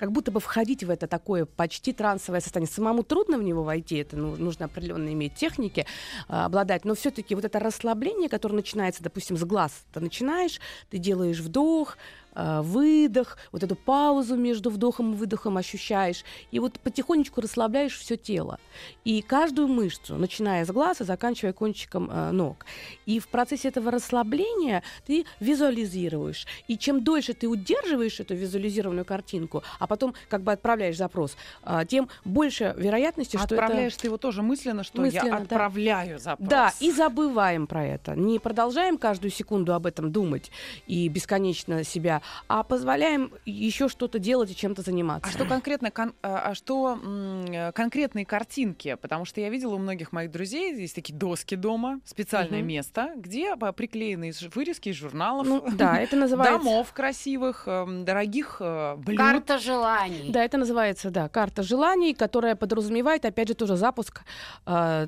как 0.00 0.12
будто 0.12 0.32
бы 0.32 0.40
входить 0.40 0.82
в 0.82 0.88
это 0.88 1.06
такое 1.06 1.44
почти 1.44 1.92
трансовое 1.92 2.40
состояние. 2.40 2.72
Самому 2.72 3.02
трудно 3.02 3.36
в 3.36 3.42
него 3.42 3.62
войти, 3.62 3.96
это 3.96 4.16
ну, 4.16 4.34
нужно 4.34 4.64
определенно 4.64 5.12
иметь 5.12 5.34
техники, 5.34 5.84
э, 6.28 6.32
обладать, 6.32 6.86
но 6.86 6.94
все-таки 6.94 7.34
вот 7.34 7.44
это 7.44 7.58
расслабление, 7.58 8.30
которое 8.30 8.54
начинается, 8.54 9.02
допустим, 9.02 9.36
с 9.36 9.44
глаз, 9.44 9.84
ты 9.92 10.00
начинаешь, 10.00 10.58
ты 10.88 10.96
делаешь 10.96 11.40
вдох, 11.40 11.98
выдох, 12.34 13.36
вот 13.52 13.62
эту 13.62 13.76
паузу 13.76 14.36
между 14.36 14.70
вдохом 14.70 15.12
и 15.12 15.16
выдохом 15.16 15.56
ощущаешь, 15.56 16.24
и 16.50 16.58
вот 16.58 16.78
потихонечку 16.80 17.40
расслабляешь 17.40 17.98
все 17.98 18.16
тело. 18.16 18.58
И 19.04 19.22
каждую 19.22 19.68
мышцу, 19.68 20.16
начиная 20.16 20.64
с 20.64 20.70
глаза, 20.70 21.04
заканчивая 21.04 21.52
кончиком 21.52 22.10
э, 22.10 22.30
ног. 22.30 22.64
И 23.06 23.18
в 23.18 23.28
процессе 23.28 23.68
этого 23.68 23.90
расслабления 23.90 24.82
ты 25.06 25.24
визуализируешь. 25.40 26.46
И 26.68 26.76
чем 26.76 27.02
дольше 27.02 27.34
ты 27.34 27.48
удерживаешь 27.48 28.20
эту 28.20 28.34
визуализированную 28.34 29.04
картинку, 29.04 29.62
а 29.78 29.86
потом 29.86 30.14
как 30.28 30.42
бы 30.42 30.52
отправляешь 30.52 30.96
запрос, 30.96 31.36
э, 31.64 31.82
тем 31.88 32.08
больше 32.24 32.74
вероятности, 32.76 33.36
что 33.36 33.44
Отправляешь 33.44 33.92
это... 33.94 34.02
ты 34.02 34.08
его 34.08 34.16
тоже 34.16 34.42
мысленно, 34.42 34.84
что 34.84 35.00
мысленно, 35.00 35.26
я 35.26 35.36
отправляю 35.36 36.14
да. 36.14 36.18
запрос. 36.18 36.48
Да, 36.48 36.72
и 36.80 36.90
забываем 36.92 37.66
про 37.66 37.84
это. 37.84 38.14
Не 38.14 38.38
продолжаем 38.38 38.98
каждую 38.98 39.30
секунду 39.30 39.74
об 39.74 39.86
этом 39.86 40.12
думать 40.12 40.50
и 40.86 41.08
бесконечно 41.08 41.84
себя 41.84 42.19
а 42.48 42.62
позволяем 42.62 43.32
еще 43.44 43.88
что-то 43.88 44.18
делать 44.18 44.50
и 44.50 44.56
чем-то 44.56 44.82
заниматься. 44.82 45.30
А 45.30 45.32
что 45.32 45.44
конкретно, 45.44 45.90
кон, 45.90 46.14
а, 46.22 46.50
а 46.50 46.54
что 46.54 46.98
м, 47.02 47.72
конкретные 47.72 48.24
картинки? 48.24 48.96
Потому 49.00 49.24
что 49.24 49.40
я 49.40 49.48
видела 49.48 49.74
у 49.74 49.78
многих 49.78 50.12
моих 50.12 50.30
друзей, 50.30 50.74
есть 50.74 50.94
такие 50.94 51.14
доски 51.14 51.54
дома, 51.54 52.00
специальное 52.04 52.60
угу. 52.60 52.68
место, 52.68 53.12
где 53.16 53.56
приклеены 53.56 54.32
вырезки 54.54 54.88
из 54.90 54.96
журналов, 54.96 55.46
ну, 55.46 55.64
да, 55.72 55.98
это 55.98 56.16
называется... 56.16 56.58
домов 56.58 56.92
красивых, 56.92 57.64
эм, 57.66 58.04
дорогих 58.04 58.56
э, 58.60 58.96
блюд. 58.96 59.18
Карта 59.18 59.58
желаний. 59.58 60.30
Да, 60.30 60.44
это 60.44 60.58
называется, 60.58 61.10
да, 61.10 61.28
карта 61.28 61.62
желаний, 61.62 62.14
которая 62.14 62.56
подразумевает, 62.56 63.24
опять 63.24 63.48
же, 63.48 63.54
тоже 63.54 63.76
запуск 63.76 64.22
э, 64.66 65.06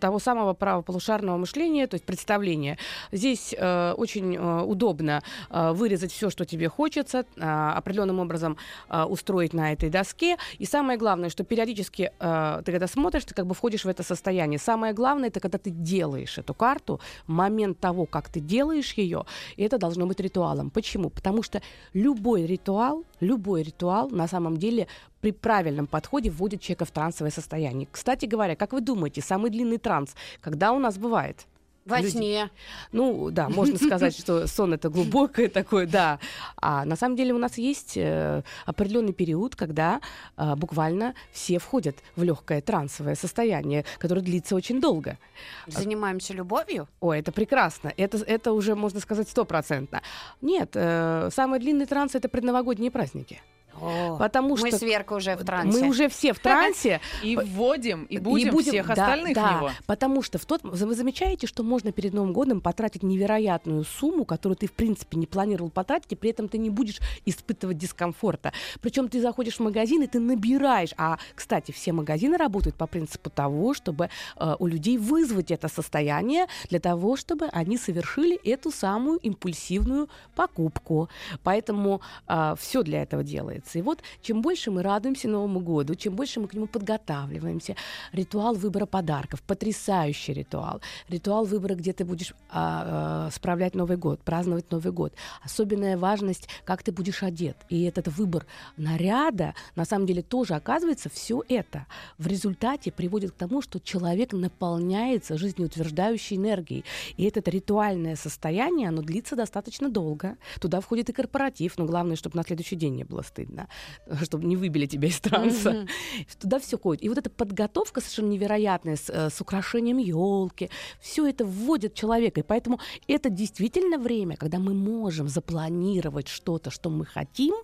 того 0.00 0.18
самого 0.18 0.54
правополушарного 0.54 1.36
мышления, 1.36 1.86
то 1.86 1.94
есть 1.94 2.04
представления. 2.04 2.78
Здесь 3.12 3.54
э, 3.56 3.92
очень 3.92 4.36
э, 4.36 4.62
удобно 4.62 5.22
э, 5.50 5.72
вырезать 5.72 6.12
все, 6.12 6.30
что 6.30 6.44
тебе 6.48 6.68
хочется, 6.68 7.24
а, 7.38 7.74
определенным 7.76 8.18
образом 8.20 8.56
а, 8.88 9.06
устроить 9.06 9.54
на 9.54 9.72
этой 9.72 9.90
доске. 9.90 10.36
И 10.58 10.64
самое 10.64 10.98
главное, 10.98 11.28
что 11.28 11.44
периодически 11.44 12.10
а, 12.18 12.62
ты 12.62 12.72
когда 12.72 12.86
смотришь, 12.86 13.24
ты 13.24 13.34
как 13.34 13.46
бы 13.46 13.54
входишь 13.54 13.84
в 13.84 13.88
это 13.88 14.02
состояние. 14.02 14.58
Самое 14.58 14.92
главное, 14.92 15.28
это 15.28 15.40
когда 15.40 15.58
ты 15.58 15.70
делаешь 15.70 16.38
эту 16.38 16.54
карту, 16.54 17.00
момент 17.26 17.78
того, 17.78 18.06
как 18.06 18.28
ты 18.28 18.40
делаешь 18.40 18.94
ее, 18.94 19.24
и 19.56 19.62
это 19.62 19.78
должно 19.78 20.06
быть 20.06 20.20
ритуалом. 20.20 20.70
Почему? 20.70 21.10
Потому 21.10 21.42
что 21.42 21.62
любой 21.92 22.46
ритуал, 22.46 23.04
любой 23.20 23.62
ритуал 23.62 24.10
на 24.10 24.26
самом 24.26 24.56
деле 24.56 24.88
при 25.20 25.32
правильном 25.32 25.86
подходе 25.86 26.30
вводит 26.30 26.60
человека 26.60 26.84
в 26.84 26.90
трансовое 26.90 27.30
состояние. 27.30 27.88
Кстати 27.90 28.26
говоря, 28.26 28.56
как 28.56 28.72
вы 28.72 28.80
думаете, 28.80 29.20
самый 29.20 29.50
длинный 29.50 29.78
транс, 29.78 30.14
когда 30.40 30.72
у 30.72 30.78
нас 30.78 30.98
бывает? 30.98 31.46
Во 31.88 32.00
люди. 32.00 32.10
сне. 32.10 32.50
Ну, 32.92 33.30
да, 33.30 33.48
можно 33.48 33.78
сказать, 33.78 34.16
что 34.16 34.46
сон 34.46 34.74
это 34.74 34.88
глубокое 34.90 35.48
такое, 35.48 35.86
да. 35.86 36.18
А 36.56 36.84
на 36.84 36.96
самом 36.96 37.16
деле 37.16 37.32
у 37.32 37.38
нас 37.38 37.58
есть 37.58 37.96
э, 37.96 38.42
определенный 38.66 39.12
период, 39.12 39.56
когда 39.56 40.00
э, 40.36 40.54
буквально 40.56 41.14
все 41.32 41.58
входят 41.58 41.96
в 42.16 42.22
легкое 42.22 42.60
трансовое 42.60 43.14
состояние, 43.14 43.84
которое 43.98 44.20
длится 44.20 44.54
очень 44.54 44.80
долго. 44.80 45.18
Занимаемся 45.66 46.34
любовью? 46.34 46.88
О, 47.00 47.12
это 47.12 47.32
прекрасно. 47.32 47.92
Это, 47.96 48.18
это 48.18 48.52
уже, 48.52 48.74
можно 48.74 49.00
сказать, 49.00 49.28
стопроцентно. 49.28 50.02
Нет, 50.40 50.70
э, 50.74 51.30
самый 51.32 51.60
длинный 51.60 51.86
транс 51.86 52.14
это 52.14 52.28
предновогодние 52.28 52.90
праздники. 52.90 53.40
О, 53.80 54.16
потому 54.18 54.56
мы 54.56 54.68
что... 54.68 54.78
с 54.78 54.82
Веркой 54.82 55.18
уже 55.18 55.36
в 55.36 55.44
трансе. 55.44 55.80
Мы 55.80 55.88
уже 55.88 56.08
все 56.08 56.32
в 56.32 56.38
трансе. 56.38 57.00
И 57.22 57.36
вводим, 57.36 58.04
и 58.04 58.18
будем, 58.18 58.48
и 58.48 58.50
будем 58.50 58.72
всех 58.72 58.90
остальных 58.90 59.34
да, 59.34 59.52
него. 59.52 59.70
Потому 59.86 60.22
что 60.22 60.38
в 60.38 60.46
тот... 60.46 60.60
Вы 60.62 60.94
замечаете, 60.94 61.46
что 61.46 61.62
можно 61.62 61.92
перед 61.92 62.12
Новым 62.12 62.32
годом 62.32 62.60
потратить 62.60 63.02
невероятную 63.02 63.84
сумму, 63.84 64.24
которую 64.24 64.56
ты, 64.56 64.66
в 64.66 64.72
принципе, 64.72 65.18
не 65.18 65.26
планировал 65.26 65.70
потратить, 65.70 66.12
и 66.12 66.16
при 66.16 66.30
этом 66.30 66.48
ты 66.48 66.58
не 66.58 66.70
будешь 66.70 66.98
испытывать 67.24 67.78
дискомфорта. 67.78 68.52
Причем 68.80 69.08
ты 69.08 69.20
заходишь 69.20 69.56
в 69.56 69.60
магазин, 69.60 70.02
и 70.02 70.06
ты 70.06 70.20
набираешь. 70.20 70.94
А, 70.96 71.18
кстати, 71.34 71.72
все 71.72 71.92
магазины 71.92 72.36
работают 72.36 72.76
по 72.76 72.86
принципу 72.86 73.30
того, 73.30 73.74
чтобы 73.74 74.10
э, 74.36 74.56
у 74.58 74.66
людей 74.66 74.98
вызвать 74.98 75.50
это 75.50 75.68
состояние 75.68 76.46
для 76.70 76.80
того, 76.80 77.16
чтобы 77.16 77.46
они 77.46 77.76
совершили 77.76 78.36
эту 78.44 78.70
самую 78.70 79.18
импульсивную 79.18 80.08
покупку. 80.34 81.08
Поэтому 81.42 82.00
э, 82.26 82.54
все 82.58 82.82
для 82.82 83.02
этого 83.02 83.22
делается 83.22 83.67
радоваться. 83.68 83.78
И 83.78 83.82
вот 83.82 84.02
чем 84.22 84.42
больше 84.42 84.70
мы 84.70 84.82
радуемся 84.82 85.28
Новому 85.28 85.60
году, 85.60 85.94
чем 85.94 86.14
больше 86.14 86.40
мы 86.40 86.48
к 86.48 86.54
нему 86.54 86.66
подготавливаемся, 86.66 87.74
ритуал 88.12 88.54
выбора 88.54 88.86
подарков, 88.86 89.40
потрясающий 89.42 90.34
ритуал, 90.34 90.80
ритуал 91.08 91.44
выбора, 91.44 91.74
где 91.74 91.92
ты 91.92 92.04
будешь 92.04 92.34
а, 92.50 93.26
а, 93.28 93.30
справлять 93.30 93.74
Новый 93.74 93.96
год, 93.96 94.20
праздновать 94.20 94.70
Новый 94.72 94.92
год. 94.92 95.12
Особенная 95.44 95.96
важность, 95.96 96.48
как 96.64 96.82
ты 96.82 96.92
будешь 96.92 97.22
одет. 97.22 97.56
И 97.70 97.84
этот 97.84 98.08
выбор 98.08 98.46
наряда, 98.76 99.54
на 99.76 99.84
самом 99.84 100.06
деле, 100.06 100.22
тоже 100.22 100.54
оказывается 100.54 101.08
все 101.08 101.42
это 101.48 101.86
в 102.18 102.26
результате 102.26 102.90
приводит 102.90 103.30
к 103.30 103.34
тому, 103.34 103.62
что 103.62 103.78
человек 103.80 104.32
наполняется 104.32 105.38
жизнеутверждающей 105.38 106.36
энергией. 106.36 106.84
И 107.18 107.24
это 107.24 107.50
ритуальное 107.50 108.16
состояние, 108.16 108.88
оно 108.88 109.02
длится 109.02 109.36
достаточно 109.36 109.88
долго. 109.88 110.36
Туда 110.60 110.80
входит 110.80 111.08
и 111.10 111.12
корпоратив, 111.12 111.78
но 111.78 111.86
главное, 111.86 112.16
чтобы 112.16 112.36
на 112.36 112.42
следующий 112.42 112.76
день 112.76 112.94
не 112.94 113.04
было 113.04 113.22
стыдно 113.22 113.57
да, 113.58 114.16
чтобы 114.24 114.46
не 114.46 114.56
выбили 114.56 114.86
тебя 114.86 115.08
из 115.08 115.20
транса. 115.20 115.70
Mm-hmm. 115.70 115.88
Туда 116.40 116.58
все 116.58 116.78
ходит. 116.78 117.04
И 117.04 117.08
вот 117.08 117.18
эта 117.18 117.30
подготовка 117.30 118.00
совершенно 118.00 118.28
невероятная 118.28 118.96
с, 118.96 119.08
э, 119.08 119.30
с 119.30 119.40
украшением 119.40 119.98
елки, 119.98 120.70
все 121.00 121.26
это 121.26 121.44
вводит 121.44 121.94
человека. 121.94 122.40
И 122.40 122.42
поэтому 122.42 122.80
это 123.06 123.30
действительно 123.30 123.98
время, 123.98 124.36
когда 124.36 124.58
мы 124.58 124.74
можем 124.74 125.28
запланировать 125.28 126.28
что-то, 126.28 126.70
что 126.70 126.90
мы 126.90 127.04
хотим, 127.04 127.54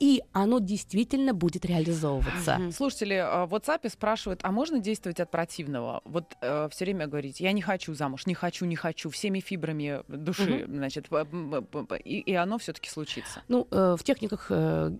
и 0.00 0.22
оно 0.32 0.58
действительно 0.58 1.34
будет 1.34 1.64
реализовываться. 1.64 2.52
Mm-hmm. 2.52 2.72
Слушатели 2.72 3.16
э, 3.16 3.46
в 3.46 3.54
WhatsApp 3.54 3.88
спрашивают, 3.90 4.40
а 4.42 4.52
можно 4.52 4.78
действовать 4.78 5.20
от 5.20 5.30
противного? 5.30 6.00
Вот 6.04 6.36
э, 6.40 6.68
все 6.70 6.84
время 6.84 7.06
говорить, 7.06 7.40
я 7.40 7.52
не 7.52 7.62
хочу 7.62 7.94
замуж, 7.94 8.26
не 8.26 8.34
хочу, 8.34 8.64
не 8.64 8.76
хочу, 8.76 9.10
всеми 9.10 9.40
фибрами 9.40 10.02
души, 10.08 10.42
mm-hmm. 10.42 10.76
значит, 10.76 11.08
и, 12.04 12.20
и 12.20 12.34
оно 12.34 12.58
все-таки 12.58 12.88
случится. 12.88 13.42
Ну, 13.48 13.66
э, 13.70 13.96
в 13.98 14.02
техниках 14.04 14.46
э, 14.50 14.90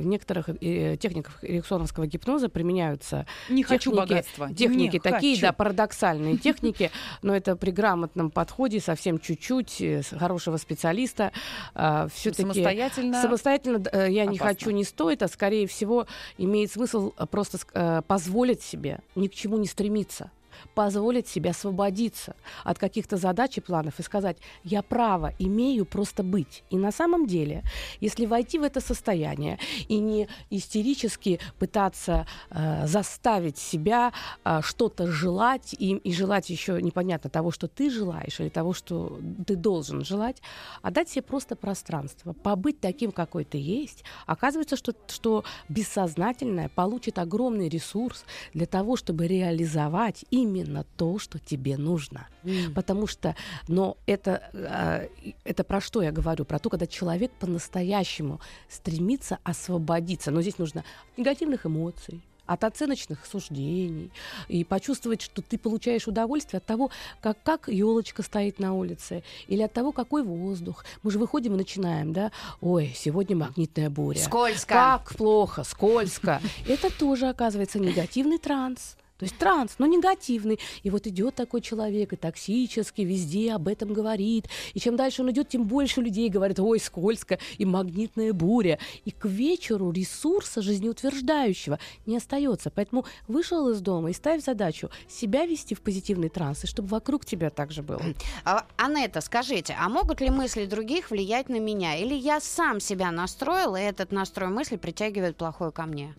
в 0.00 0.06
некоторых 0.06 0.48
э, 0.48 0.96
техниках 0.96 1.38
эриксоновского 1.42 2.06
гипноза 2.06 2.48
применяются 2.48 3.26
не 3.48 3.62
техники, 3.62 3.66
хочу 3.66 3.96
богатства. 3.96 4.48
техники 4.54 4.94
не 4.94 5.00
такие, 5.00 5.34
хочу. 5.34 5.46
да, 5.46 5.52
парадоксальные 5.52 6.36
техники, 6.44 6.90
но 7.22 7.34
это 7.34 7.56
при 7.56 7.70
грамотном 7.70 8.30
подходе, 8.30 8.80
совсем 8.80 9.18
чуть-чуть, 9.18 9.80
э, 9.80 10.02
хорошего 10.02 10.56
специалиста. 10.56 11.32
А, 11.74 12.08
Все-таки 12.12 12.42
самостоятельно, 12.42 13.22
самостоятельно 13.22 13.82
э, 13.92 14.10
я 14.10 14.26
не 14.26 14.38
хочу, 14.38 14.70
не 14.70 14.84
стоит, 14.84 15.22
а 15.22 15.28
скорее 15.28 15.66
всего 15.66 16.06
имеет 16.38 16.72
смысл 16.72 17.12
просто 17.30 18.02
позволить 18.06 18.62
себе 18.62 19.00
ни 19.14 19.28
к 19.28 19.34
чему 19.34 19.58
не 19.58 19.66
стремиться 19.66 20.30
позволить 20.74 21.28
себе 21.28 21.50
освободиться 21.50 22.36
от 22.64 22.78
каких-то 22.78 23.16
задач 23.16 23.58
и 23.58 23.60
планов 23.60 23.98
и 23.98 24.02
сказать, 24.02 24.38
я 24.62 24.82
право 24.82 25.32
имею 25.38 25.84
просто 25.84 26.22
быть. 26.22 26.64
И 26.70 26.76
на 26.76 26.90
самом 26.90 27.26
деле, 27.26 27.62
если 28.00 28.26
войти 28.26 28.58
в 28.58 28.62
это 28.62 28.80
состояние 28.80 29.58
и 29.88 29.98
не 29.98 30.28
истерически 30.50 31.40
пытаться 31.58 32.26
э, 32.50 32.86
заставить 32.86 33.58
себя 33.58 34.12
э, 34.44 34.60
что-то 34.62 35.06
желать, 35.06 35.74
и, 35.78 35.96
и 35.96 36.12
желать 36.12 36.50
еще 36.50 36.80
непонятно 36.80 37.30
того, 37.30 37.50
что 37.50 37.68
ты 37.68 37.90
желаешь, 37.90 38.40
или 38.40 38.48
того, 38.48 38.72
что 38.72 39.18
ты 39.46 39.56
должен 39.56 40.04
желать, 40.04 40.42
а 40.82 40.90
дать 40.90 41.08
себе 41.08 41.22
просто 41.22 41.56
пространство, 41.56 42.32
побыть 42.32 42.80
таким, 42.80 43.12
какой 43.12 43.44
ты 43.44 43.58
есть, 43.58 44.04
оказывается, 44.26 44.76
что, 44.76 44.94
что 45.08 45.44
бессознательное 45.68 46.68
получит 46.68 47.18
огромный 47.18 47.68
ресурс 47.68 48.24
для 48.52 48.66
того, 48.66 48.96
чтобы 48.96 49.26
реализовать 49.26 50.24
и 50.30 50.44
именно 50.54 50.84
то, 50.96 51.18
что 51.18 51.38
тебе 51.38 51.76
нужно. 51.76 52.28
Mm. 52.44 52.72
Потому 52.72 53.06
что, 53.06 53.34
но 53.68 53.96
это, 54.06 54.42
э, 54.52 55.08
это 55.44 55.64
про 55.64 55.80
что 55.80 56.02
я 56.02 56.12
говорю? 56.12 56.44
Про 56.44 56.58
то, 56.58 56.70
когда 56.70 56.86
человек 56.86 57.32
по-настоящему 57.32 58.40
стремится 58.68 59.38
освободиться. 59.44 60.30
Но 60.30 60.42
здесь 60.42 60.58
нужно 60.58 60.84
негативных 61.16 61.66
эмоций, 61.66 62.22
от 62.46 62.64
оценочных 62.64 63.24
суждений 63.26 64.10
и 64.48 64.64
почувствовать, 64.64 65.22
что 65.22 65.42
ты 65.42 65.58
получаешь 65.58 66.06
удовольствие 66.06 66.58
от 66.58 66.66
того, 66.66 66.90
как, 67.20 67.42
как 67.42 67.68
елочка 67.68 68.22
стоит 68.22 68.58
на 68.58 68.74
улице, 68.74 69.22
или 69.48 69.62
от 69.62 69.72
того, 69.72 69.92
какой 69.92 70.22
воздух. 70.22 70.84
Мы 71.02 71.10
же 71.10 71.18
выходим 71.18 71.54
и 71.54 71.56
начинаем, 71.56 72.12
да, 72.12 72.32
ой, 72.60 72.92
сегодня 72.94 73.36
магнитная 73.36 73.90
буря. 73.90 74.18
Скользко. 74.18 74.74
Как 74.74 75.16
плохо, 75.16 75.64
скользко. 75.64 76.40
Это 76.68 76.90
тоже, 76.96 77.28
оказывается, 77.28 77.78
негативный 77.78 78.38
транс. 78.38 78.96
То 79.24 79.26
есть 79.26 79.38
транс, 79.38 79.76
но 79.78 79.86
негативный. 79.86 80.58
И 80.82 80.90
вот 80.90 81.06
идет 81.06 81.34
такой 81.34 81.62
человек, 81.62 82.12
и 82.12 82.16
токсически 82.16 83.00
везде 83.00 83.54
об 83.54 83.68
этом 83.68 83.94
говорит. 83.94 84.50
И 84.74 84.80
чем 84.80 84.96
дальше 84.96 85.22
он 85.22 85.30
идет, 85.30 85.48
тем 85.48 85.64
больше 85.64 86.02
людей 86.02 86.28
говорят, 86.28 86.60
ой, 86.60 86.78
скользко, 86.78 87.38
и 87.56 87.64
магнитная 87.64 88.34
буря. 88.34 88.78
И 89.06 89.10
к 89.10 89.24
вечеру 89.24 89.90
ресурса 89.92 90.60
жизнеутверждающего 90.60 91.78
не 92.04 92.18
остается. 92.18 92.70
Поэтому 92.70 93.06
вышел 93.26 93.70
из 93.70 93.80
дома 93.80 94.10
и 94.10 94.12
ставь 94.12 94.44
задачу 94.44 94.90
себя 95.08 95.46
вести 95.46 95.74
в 95.74 95.80
позитивный 95.80 96.28
транс, 96.28 96.64
и 96.64 96.66
чтобы 96.66 96.88
вокруг 96.88 97.24
тебя 97.24 97.48
также 97.48 97.82
было. 97.82 98.02
А, 98.44 98.66
Анетта, 98.76 99.22
скажите, 99.22 99.74
а 99.80 99.88
могут 99.88 100.20
ли 100.20 100.28
мысли 100.28 100.66
других 100.66 101.10
влиять 101.10 101.48
на 101.48 101.58
меня? 101.58 101.96
Или 101.96 102.14
я 102.14 102.40
сам 102.40 102.78
себя 102.78 103.10
настроил, 103.10 103.74
и 103.74 103.80
этот 103.80 104.12
настрой 104.12 104.50
мысли 104.50 104.76
притягивает 104.76 105.38
плохое 105.38 105.72
ко 105.72 105.86
мне? 105.86 106.14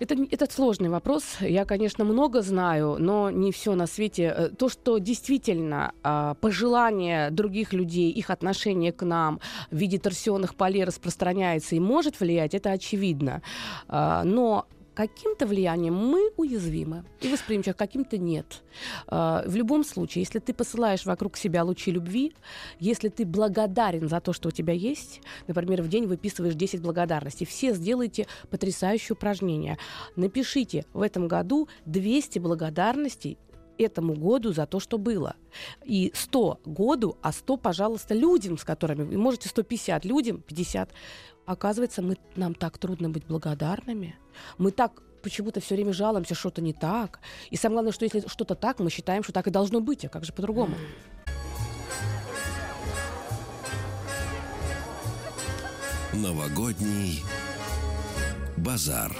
Это, 0.00 0.16
это 0.30 0.50
сложный 0.50 0.88
вопрос. 0.88 1.36
Я, 1.40 1.66
конечно, 1.66 2.04
много 2.04 2.40
знаю, 2.40 2.96
но 2.98 3.30
не 3.30 3.52
все 3.52 3.74
на 3.74 3.86
свете. 3.86 4.34
Э, 4.34 4.48
то, 4.48 4.70
что 4.70 4.98
действительно 4.98 5.92
э, 6.02 6.34
пожелание 6.40 7.30
других 7.30 7.74
людей, 7.74 8.10
их 8.10 8.30
отношение 8.30 8.92
к 8.92 9.04
нам 9.04 9.40
в 9.70 9.76
виде 9.76 9.98
торсионных 9.98 10.54
полей 10.54 10.84
распространяется 10.84 11.76
и 11.76 11.80
может 11.80 12.18
влиять, 12.18 12.54
это 12.54 12.72
очевидно. 12.72 13.42
Э, 13.88 14.22
но 14.24 14.66
каким-то 14.94 15.46
влиянием 15.46 15.94
мы 15.94 16.30
уязвимы 16.36 17.04
и 17.20 17.28
восприимчивы, 17.28 17.74
каким-то 17.74 18.18
нет. 18.18 18.62
А, 19.06 19.42
в 19.46 19.54
любом 19.56 19.84
случае, 19.84 20.22
если 20.22 20.38
ты 20.38 20.52
посылаешь 20.52 21.06
вокруг 21.06 21.36
себя 21.36 21.64
лучи 21.64 21.90
любви, 21.90 22.32
если 22.78 23.08
ты 23.08 23.24
благодарен 23.24 24.08
за 24.08 24.20
то, 24.20 24.32
что 24.32 24.48
у 24.48 24.52
тебя 24.52 24.72
есть, 24.72 25.20
например, 25.46 25.82
в 25.82 25.88
день 25.88 26.06
выписываешь 26.06 26.54
10 26.54 26.80
благодарностей, 26.80 27.46
все 27.46 27.74
сделайте 27.74 28.26
потрясающее 28.50 29.14
упражнение. 29.14 29.78
Напишите 30.16 30.84
в 30.92 31.02
этом 31.02 31.28
году 31.28 31.68
200 31.86 32.38
благодарностей 32.38 33.38
этому 33.84 34.14
году 34.14 34.52
за 34.52 34.66
то, 34.66 34.80
что 34.80 34.98
было. 34.98 35.36
И 35.84 36.12
100 36.14 36.60
году, 36.64 37.16
а 37.22 37.32
100, 37.32 37.56
пожалуйста, 37.56 38.14
людям, 38.14 38.58
с 38.58 38.64
которыми... 38.64 39.02
Вы 39.04 39.18
можете 39.18 39.48
150 39.48 40.04
людям, 40.04 40.42
50. 40.42 40.90
Оказывается, 41.46 42.02
мы, 42.02 42.16
нам 42.36 42.54
так 42.54 42.78
трудно 42.78 43.10
быть 43.10 43.26
благодарными. 43.26 44.16
Мы 44.58 44.70
так 44.70 45.02
почему-то 45.22 45.60
все 45.60 45.74
время 45.74 45.92
жалуемся, 45.92 46.34
что-то 46.34 46.62
не 46.62 46.72
так. 46.72 47.20
И 47.50 47.56
самое 47.56 47.76
главное, 47.76 47.92
что 47.92 48.04
если 48.04 48.26
что-то 48.26 48.54
так, 48.54 48.78
мы 48.78 48.90
считаем, 48.90 49.22
что 49.22 49.32
так 49.32 49.46
и 49.46 49.50
должно 49.50 49.80
быть, 49.80 50.04
а 50.04 50.08
как 50.08 50.24
же 50.24 50.32
по-другому? 50.32 50.74
Новогодний 56.12 57.24
базар. 58.56 59.16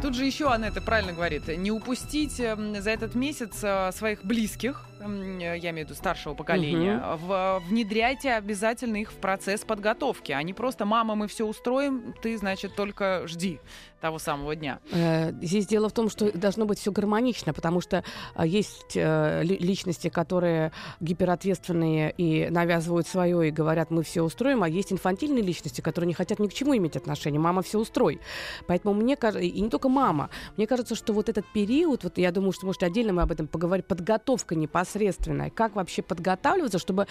Тут 0.00 0.14
же 0.14 0.24
еще 0.24 0.50
Анетта 0.50 0.80
правильно 0.80 1.12
говорит, 1.12 1.48
не 1.48 1.70
упустить 1.70 2.38
эм, 2.40 2.80
за 2.80 2.90
этот 2.90 3.14
месяц 3.14 3.60
э, 3.62 3.90
своих 3.92 4.24
близких, 4.24 4.86
я 5.02 5.70
имею 5.70 5.86
в 5.86 5.90
виду 5.90 5.94
старшего 5.94 6.34
поколения, 6.34 6.96
угу. 6.98 7.26
в, 7.26 7.62
внедряйте 7.68 8.32
обязательно 8.32 8.96
их 8.96 9.12
в 9.12 9.16
процесс 9.16 9.62
подготовки. 9.62 10.32
Они 10.32 10.52
просто 10.52 10.84
«мама, 10.84 11.14
мы 11.14 11.28
все 11.28 11.46
устроим, 11.46 12.14
ты, 12.22 12.36
значит, 12.36 12.74
только 12.74 13.26
жди» 13.26 13.60
того 14.02 14.18
самого 14.18 14.54
дня. 14.56 14.80
Э, 14.92 15.32
здесь 15.40 15.66
дело 15.66 15.88
в 15.88 15.92
том, 15.92 16.10
что 16.10 16.36
должно 16.36 16.66
быть 16.66 16.78
все 16.78 16.90
гармонично, 16.90 17.54
потому 17.54 17.80
что 17.80 18.04
э, 18.34 18.46
есть 18.46 18.96
э, 18.96 19.42
личности, 19.44 20.08
которые 20.08 20.72
гиперответственные 21.00 22.12
и 22.18 22.50
навязывают 22.50 23.06
свое 23.06 23.48
и 23.48 23.50
говорят, 23.52 23.90
мы 23.90 24.02
все 24.02 24.22
устроим, 24.22 24.64
а 24.64 24.68
есть 24.68 24.92
инфантильные 24.92 25.42
личности, 25.42 25.80
которые 25.80 26.08
не 26.08 26.14
хотят 26.14 26.40
ни 26.40 26.48
к 26.48 26.52
чему 26.52 26.76
иметь 26.76 26.96
отношения. 26.96 27.38
Мама 27.38 27.62
все 27.62 27.78
устрой. 27.78 28.20
Поэтому 28.66 28.92
мне 28.92 29.16
кажется, 29.16 29.46
и 29.46 29.60
не 29.60 29.70
только 29.70 29.88
мама, 29.88 30.30
мне 30.56 30.66
кажется, 30.66 30.96
что 30.96 31.12
вот 31.12 31.28
этот 31.28 31.46
период, 31.52 32.02
вот 32.02 32.18
я 32.18 32.32
думаю, 32.32 32.52
что, 32.52 32.66
может, 32.66 32.82
отдельно 32.82 33.12
мы 33.12 33.22
об 33.22 33.30
этом 33.30 33.46
поговорим, 33.46 33.84
подготовка 33.86 34.56
непосредственная, 34.92 35.50
как 35.50 35.74
вообще 35.76 36.02
подготавливаться, 36.02 36.78
чтобы 36.78 37.06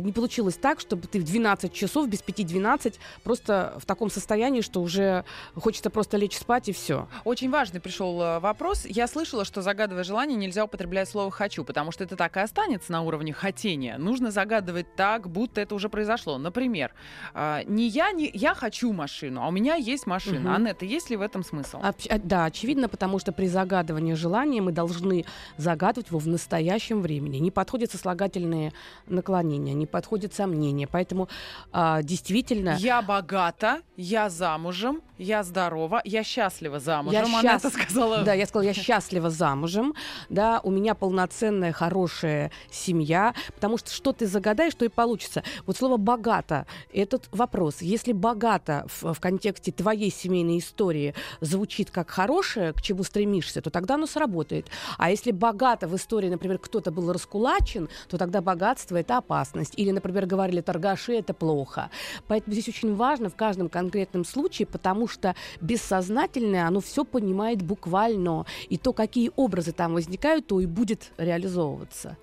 не 0.00 0.12
получилось 0.12 0.56
так, 0.56 0.80
чтобы 0.80 1.06
ты 1.06 1.20
в 1.20 1.24
12 1.24 1.72
часов, 1.72 2.08
без 2.08 2.20
5-12, 2.20 2.94
просто 3.22 3.74
в 3.78 3.86
таком 3.86 4.10
состоянии, 4.10 4.60
что 4.60 4.80
уже 4.80 5.24
хочется 5.54 5.90
просто 5.90 6.16
лечь 6.16 6.36
спать 6.36 6.68
и 6.68 6.72
все. 6.72 7.08
Очень 7.24 7.50
важный 7.50 7.80
пришел 7.80 8.20
э, 8.20 8.38
вопрос. 8.40 8.84
Я 8.86 9.06
слышала, 9.06 9.44
что 9.44 9.62
загадывая 9.62 10.04
желание 10.04 10.36
нельзя 10.36 10.64
употреблять 10.64 11.08
слово 11.08 11.30
«хочу», 11.30 11.64
потому 11.64 11.92
что 11.92 12.04
это 12.04 12.16
так 12.16 12.36
и 12.36 12.40
останется 12.40 12.92
на 12.92 13.02
уровне 13.02 13.32
хотения. 13.32 13.98
Нужно 13.98 14.30
загадывать 14.30 14.94
так, 14.96 15.28
будто 15.28 15.60
это 15.60 15.74
уже 15.74 15.88
произошло. 15.88 16.38
Например, 16.38 16.92
э, 17.34 17.62
не 17.66 17.88
я, 17.88 18.12
не 18.12 18.30
я 18.32 18.54
хочу 18.54 18.92
машину, 18.92 19.42
а 19.42 19.48
у 19.48 19.50
меня 19.50 19.74
есть 19.74 20.06
машина. 20.06 20.50
Угу. 20.50 20.56
Анетта, 20.56 20.84
есть 20.84 21.10
ли 21.10 21.16
в 21.16 21.20
этом 21.20 21.44
смысл? 21.44 21.80
А, 21.82 21.94
да, 22.18 22.44
очевидно, 22.44 22.88
потому 22.88 23.18
что 23.18 23.32
при 23.32 23.46
загадывании 23.46 24.14
желания 24.14 24.60
мы 24.60 24.72
должны 24.72 25.24
загадывать 25.56 26.08
его 26.08 26.18
в 26.18 26.28
настоящем 26.28 27.02
времени. 27.02 27.25
Не 27.28 27.50
подходят 27.50 27.90
сослагательные 27.90 28.72
наклонения, 29.06 29.74
не 29.74 29.86
подходят 29.86 30.34
сомнения. 30.34 30.86
Поэтому 30.86 31.28
а, 31.72 32.02
действительно... 32.02 32.76
Я 32.78 33.02
богата, 33.02 33.80
я 33.96 34.30
замужем, 34.30 35.02
я 35.18 35.42
здорова, 35.42 36.02
я 36.04 36.22
счастлива 36.22 36.78
замужем. 36.78 37.20
Я 37.20 37.26
Она 37.26 37.42
счаст... 37.42 37.64
это 37.64 37.74
сказала. 37.74 38.22
Да, 38.22 38.34
я 38.34 38.46
сказала, 38.46 38.66
я 38.66 38.74
счастлива 38.74 39.30
замужем. 39.30 39.94
Да, 40.28 40.60
у 40.62 40.70
меня 40.70 40.94
полноценная, 40.94 41.72
хорошая 41.72 42.50
семья. 42.70 43.34
Потому 43.54 43.78
что 43.78 43.90
что 43.90 44.12
ты 44.12 44.26
загадаешь, 44.26 44.74
то 44.74 44.84
и 44.84 44.88
получится. 44.88 45.42
Вот 45.64 45.76
слово 45.76 45.96
«богато»— 45.96 46.66
этот 46.92 47.28
вопрос. 47.32 47.80
Если 47.80 48.12
«богато» 48.12 48.86
в, 48.88 49.14
в 49.14 49.20
контексте 49.20 49.72
твоей 49.72 50.10
семейной 50.10 50.58
истории 50.58 51.14
звучит 51.40 51.90
как 51.90 52.10
«хорошее», 52.10 52.72
к 52.72 52.82
чему 52.82 53.02
стремишься, 53.02 53.62
то 53.62 53.70
тогда 53.70 53.94
оно 53.94 54.06
сработает. 54.06 54.66
А 54.98 55.10
если 55.10 55.30
«богато» 55.30 55.88
в 55.88 55.96
истории, 55.96 56.28
например, 56.28 56.58
кто-то 56.58 56.90
был 56.90 57.12
раскулачен, 57.16 57.88
то 58.08 58.18
тогда 58.18 58.40
богатство— 58.40 58.96
это 58.98 59.16
опасность. 59.16 59.72
Или, 59.76 59.90
например, 59.90 60.26
говорили 60.26 60.60
«торгаши»— 60.60 61.12
это 61.18 61.34
плохо. 61.34 61.90
Поэтому 62.28 62.52
здесь 62.52 62.68
очень 62.68 62.94
важно 62.94 63.30
в 63.30 63.36
каждом 63.36 63.68
конкретном 63.68 64.24
случае, 64.24 64.66
потому 64.66 65.08
что 65.08 65.34
бессознательное, 65.60 66.66
оно 66.66 66.80
все 66.80 67.04
понимает 67.04 67.62
буквально. 67.62 68.44
И 68.68 68.78
то, 68.78 68.92
какие 68.92 69.30
образы 69.36 69.72
там 69.72 69.94
возникают, 69.94 70.46
то 70.46 70.60
и 70.60 70.66
будет 70.66 71.12
реализовываться. 71.18 72.16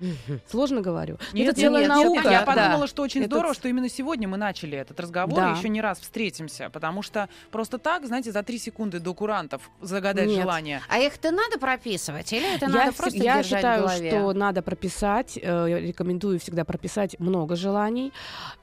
Сложно 0.50 0.80
говорю. 0.80 1.18
Нет, 1.32 1.48
это 1.48 1.60
целая 1.60 1.88
наука. 1.88 2.30
Я 2.30 2.42
подумала, 2.42 2.86
что 2.86 3.02
очень 3.02 3.24
здорово, 3.24 3.54
что 3.54 3.68
именно 3.68 3.88
сегодня 3.88 4.28
мы 4.28 4.36
начали 4.36 4.78
этот 4.78 4.98
разговор 5.00 5.38
и 5.38 5.58
еще 5.58 5.68
не 5.68 5.80
раз 5.80 6.00
встретимся, 6.00 6.70
потому 6.70 7.02
что 7.02 7.28
просто 7.50 7.78
так, 7.78 8.06
знаете, 8.06 8.32
за 8.32 8.42
три 8.42 8.58
секунды 8.58 9.00
до 9.00 9.14
курантов 9.14 9.70
загадать 9.80 10.30
желание. 10.30 10.80
А 10.88 10.98
их-то 10.98 11.30
надо 11.30 11.58
прописывать 11.58 12.32
или 12.32 12.56
это 12.56 12.68
надо 12.68 12.92
просто 12.92 13.18
Я 13.18 13.38
держать 13.38 13.60
считаю, 13.60 13.82
в 13.82 13.86
голове? 13.86 14.10
что 14.10 14.32
надо 14.32 14.62
прописать, 14.62 15.38
э, 15.40 15.80
рекомендую 15.80 16.38
всегда 16.38 16.64
прописать 16.64 17.18
много 17.18 17.56
желаний, 17.56 18.12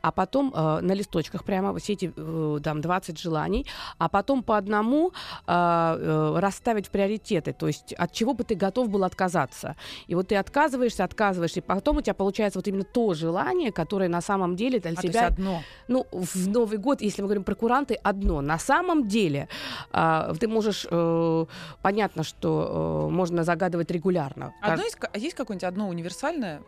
а 0.01 0.11
потом 0.11 0.53
э, 0.55 0.79
на 0.81 0.93
листочках 0.93 1.43
прямо 1.43 1.77
все 1.77 1.93
эти 1.93 2.13
э, 2.15 2.59
там 2.63 2.81
20 2.81 3.19
желаний, 3.19 3.65
а 3.97 4.09
потом 4.09 4.43
по 4.43 4.57
одному 4.57 5.11
расставить 5.45 6.89
приоритеты, 6.89 7.53
то 7.53 7.67
есть 7.67 7.93
от 7.93 8.11
чего 8.11 8.33
бы 8.33 8.43
ты 8.43 8.55
готов 8.55 8.89
был 8.89 9.03
отказаться. 9.03 9.75
И 10.07 10.15
вот 10.15 10.29
ты 10.29 10.35
отказываешься, 10.35 11.03
отказываешься 11.03 11.26
отказываешь, 11.27 11.57
и 11.57 11.61
потом 11.61 11.97
у 11.97 12.01
тебя 12.01 12.13
получается 12.13 12.59
вот 12.59 12.67
именно 12.67 12.83
то 12.83 13.13
желание, 13.13 13.71
которое 13.71 14.09
на 14.09 14.21
самом 14.21 14.55
деле 14.55 14.79
для 14.79 14.91
а 14.91 14.95
тебя... 14.95 15.27
одно. 15.27 15.61
Ну, 15.87 16.05
в 16.11 16.47
Новый 16.47 16.77
год, 16.77 17.01
если 17.01 17.21
мы 17.21 17.27
говорим 17.27 17.43
про 17.43 17.55
куранты, 17.55 17.95
одно. 18.03 18.41
На 18.41 18.57
самом 18.57 19.07
деле 19.07 19.47
э, 19.93 20.33
ты 20.39 20.47
можешь... 20.47 20.87
Э, 20.89 21.45
понятно, 21.81 22.23
что 22.23 23.07
э, 23.09 23.13
можно 23.13 23.43
загадывать 23.43 23.91
регулярно. 23.91 24.53
Одно 24.61 24.83
есть, 24.83 24.97
а 25.01 25.17
есть 25.17 25.35
какое-нибудь 25.35 25.67
одно 25.67 25.89
универсальное? 25.89 26.61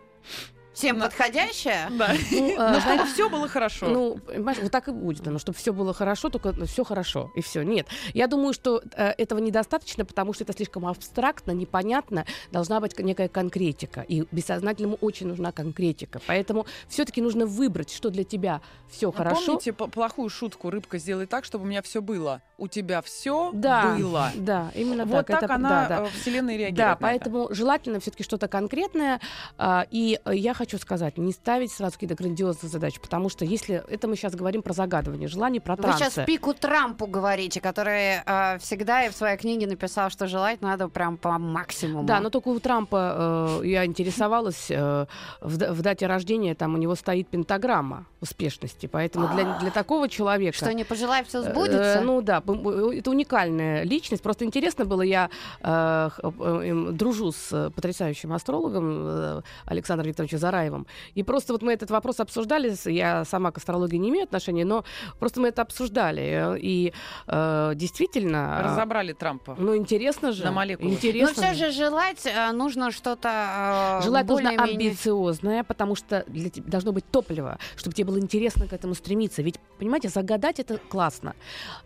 Всем 0.80 1.02
подходящее? 1.02 1.90
Да. 1.92 2.16
Ну, 2.32 2.56
а, 2.58 2.80
чтобы 2.80 3.04
все 3.04 3.30
было 3.30 3.50
хорошо. 3.50 3.90
Ну, 3.90 4.18
понимаешь, 4.18 4.60
вот 4.62 4.72
так 4.72 4.88
и 4.88 4.92
будет. 4.92 5.26
Но 5.26 5.38
чтобы 5.38 5.58
все 5.58 5.74
было 5.74 5.94
хорошо, 5.94 6.30
только 6.30 6.54
все 6.66 6.86
хорошо. 6.86 7.34
И 7.36 7.42
все. 7.42 7.64
Нет. 7.64 7.86
Я 8.14 8.28
думаю, 8.28 8.54
что 8.54 8.82
э, 8.96 9.10
этого 9.18 9.40
недостаточно, 9.40 10.06
потому 10.06 10.32
что 10.32 10.46
это 10.46 10.54
слишком 10.54 10.88
абстрактно, 10.88 11.52
непонятно. 11.52 12.26
Должна 12.54 12.80
быть 12.80 12.98
некая 12.98 13.28
конкретика. 13.28 14.06
И 14.08 14.24
бессознательному 14.32 14.98
очень 15.02 15.28
нужна 15.28 15.52
конкретика. 15.52 16.22
Поэтому 16.26 16.66
все-таки 16.88 17.22
нужно 17.22 17.46
выбрать, 17.46 17.92
что 17.92 18.10
для 18.10 18.24
тебя 18.24 18.62
все 18.90 19.10
а 19.10 19.12
хорошо. 19.12 19.58
Помните 19.58 19.74
плохую 19.74 20.30
шутку 20.30 20.70
«Рыбка, 20.70 20.98
сделай 20.98 21.26
так, 21.26 21.44
чтобы 21.44 21.66
у 21.66 21.68
меня 21.68 21.82
все 21.82 22.02
было»? 22.02 22.42
у 22.60 22.68
тебя 22.68 23.02
все 23.02 23.52
да, 23.54 23.96
было. 23.96 24.32
Да, 24.36 24.72
именно 24.76 25.06
вот 25.06 25.26
так. 25.26 25.28
так 25.28 25.44
это, 25.44 25.56
она 25.56 25.70
да, 25.70 25.88
да. 25.88 26.06
э, 26.06 26.10
Вселенная 26.10 26.58
реагирует. 26.58 26.76
Да, 26.76 26.98
поэтому 27.00 27.46
это. 27.46 27.56
желательно 27.56 28.00
все-таки 28.00 28.24
что-то 28.24 28.48
конкретное. 28.48 29.20
А, 29.58 29.88
и 29.90 30.20
я 30.26 30.54
хочу 30.54 30.69
сказать, 30.78 31.18
не 31.18 31.32
ставить 31.32 31.72
сразу 31.72 31.94
какие-то 31.94 32.16
грандиозные 32.16 32.70
задачи, 32.70 33.00
потому 33.02 33.30
что 33.30 33.46
если 33.46 33.84
это 33.90 34.08
мы 34.08 34.16
сейчас 34.16 34.36
говорим 34.36 34.62
про 34.62 34.74
загадывание, 34.74 35.28
желание, 35.28 35.60
про 35.62 35.76
Вы 35.76 35.84
трансы. 35.84 36.06
сейчас 36.06 36.26
пику 36.26 36.54
Трампу 36.54 37.08
говорите, 37.08 37.60
который 37.62 38.22
э, 38.26 38.60
всегда 38.60 39.06
и 39.06 39.10
в 39.10 39.14
своей 39.14 39.38
книге 39.38 39.68
написал, 39.68 40.10
что 40.10 40.28
желать 40.28 40.62
надо 40.62 40.88
прям 40.88 41.18
по 41.18 41.38
максимуму. 41.40 42.06
Да, 42.06 42.20
но 42.20 42.30
только 42.30 42.50
у 42.50 42.60
Трампа 42.60 43.60
э, 43.64 43.68
я 43.68 43.86
интересовалась, 43.86 44.68
э, 44.70 45.06
в, 45.42 45.74
в 45.74 45.82
дате 45.82 46.06
рождения 46.08 46.54
там 46.56 46.76
у 46.76 46.78
него 46.78 46.96
стоит 46.96 47.28
пентаграмма 47.28 48.06
успешности, 48.22 48.86
поэтому 48.86 49.28
для, 49.30 49.58
для 49.60 49.72
такого 49.72 50.08
человека... 50.10 50.56
Что 50.58 50.74
не 50.74 50.84
пожелай, 50.84 51.24
все 51.24 51.40
Э, 51.40 51.52
сбудется. 51.52 52.02
ну 52.04 52.22
да, 52.22 52.38
это 52.38 53.10
уникальная 53.10 53.84
личность. 53.84 54.24
Просто 54.24 54.46
интересно 54.46 54.86
было, 54.86 55.02
я 55.02 55.30
э, 55.62 56.10
э, 56.22 56.88
дружу 56.92 57.32
с 57.32 57.52
э, 57.52 57.70
потрясающим 57.70 58.34
астрологом 58.34 59.04
э, 59.06 59.42
Александром 59.66 60.08
Викторовичем 60.10 60.38
Зараевым. 60.60 60.86
И 61.16 61.24
просто 61.24 61.54
вот 61.54 61.62
мы 61.62 61.74
этот 61.74 61.92
вопрос 61.92 62.20
обсуждали. 62.20 62.74
Я 62.90 63.26
сама 63.26 63.52
к 63.52 63.58
астрологии 63.58 63.98
не 63.98 64.10
имею 64.10 64.24
отношения, 64.26 64.66
но 64.66 64.84
просто 65.20 65.40
мы 65.42 65.48
это 65.50 65.62
обсуждали. 65.62 66.56
э, 66.56 66.60
И 66.60 66.94
э, 67.28 67.72
действительно... 67.76 68.60
э, 68.62 68.66
Разобрали 68.66 69.14
Трампа. 69.14 69.56
Ну, 69.58 69.76
интересно 69.76 70.32
же. 70.32 70.44
На 70.44 70.52
молекулы. 70.52 70.90
Но 70.90 70.96
Интересно 70.96 71.34
все 71.44 71.54
же 71.54 71.72
желать 71.72 72.26
э, 72.26 72.52
нужно 72.52 72.92
что-то 72.92 74.00
э, 74.02 74.04
Желать 74.04 74.28
нужно 74.28 74.50
амбициозное, 74.50 75.64
потому 75.64 75.96
что 75.96 76.24
для 76.28 76.50
тебя 76.50 76.70
должно 76.70 76.92
быть 76.92 77.06
топливо, 77.12 77.58
чтобы 77.78 77.96
тебе 77.96 78.06
было 78.08 78.20
интересно 78.20 78.68
к 78.68 78.74
этому 78.74 78.96
стремиться. 78.96 79.42
Ведь, 79.42 79.56
понимаете, 79.80 80.10
загадать 80.10 80.60
это 80.60 80.78
классно. 80.78 81.34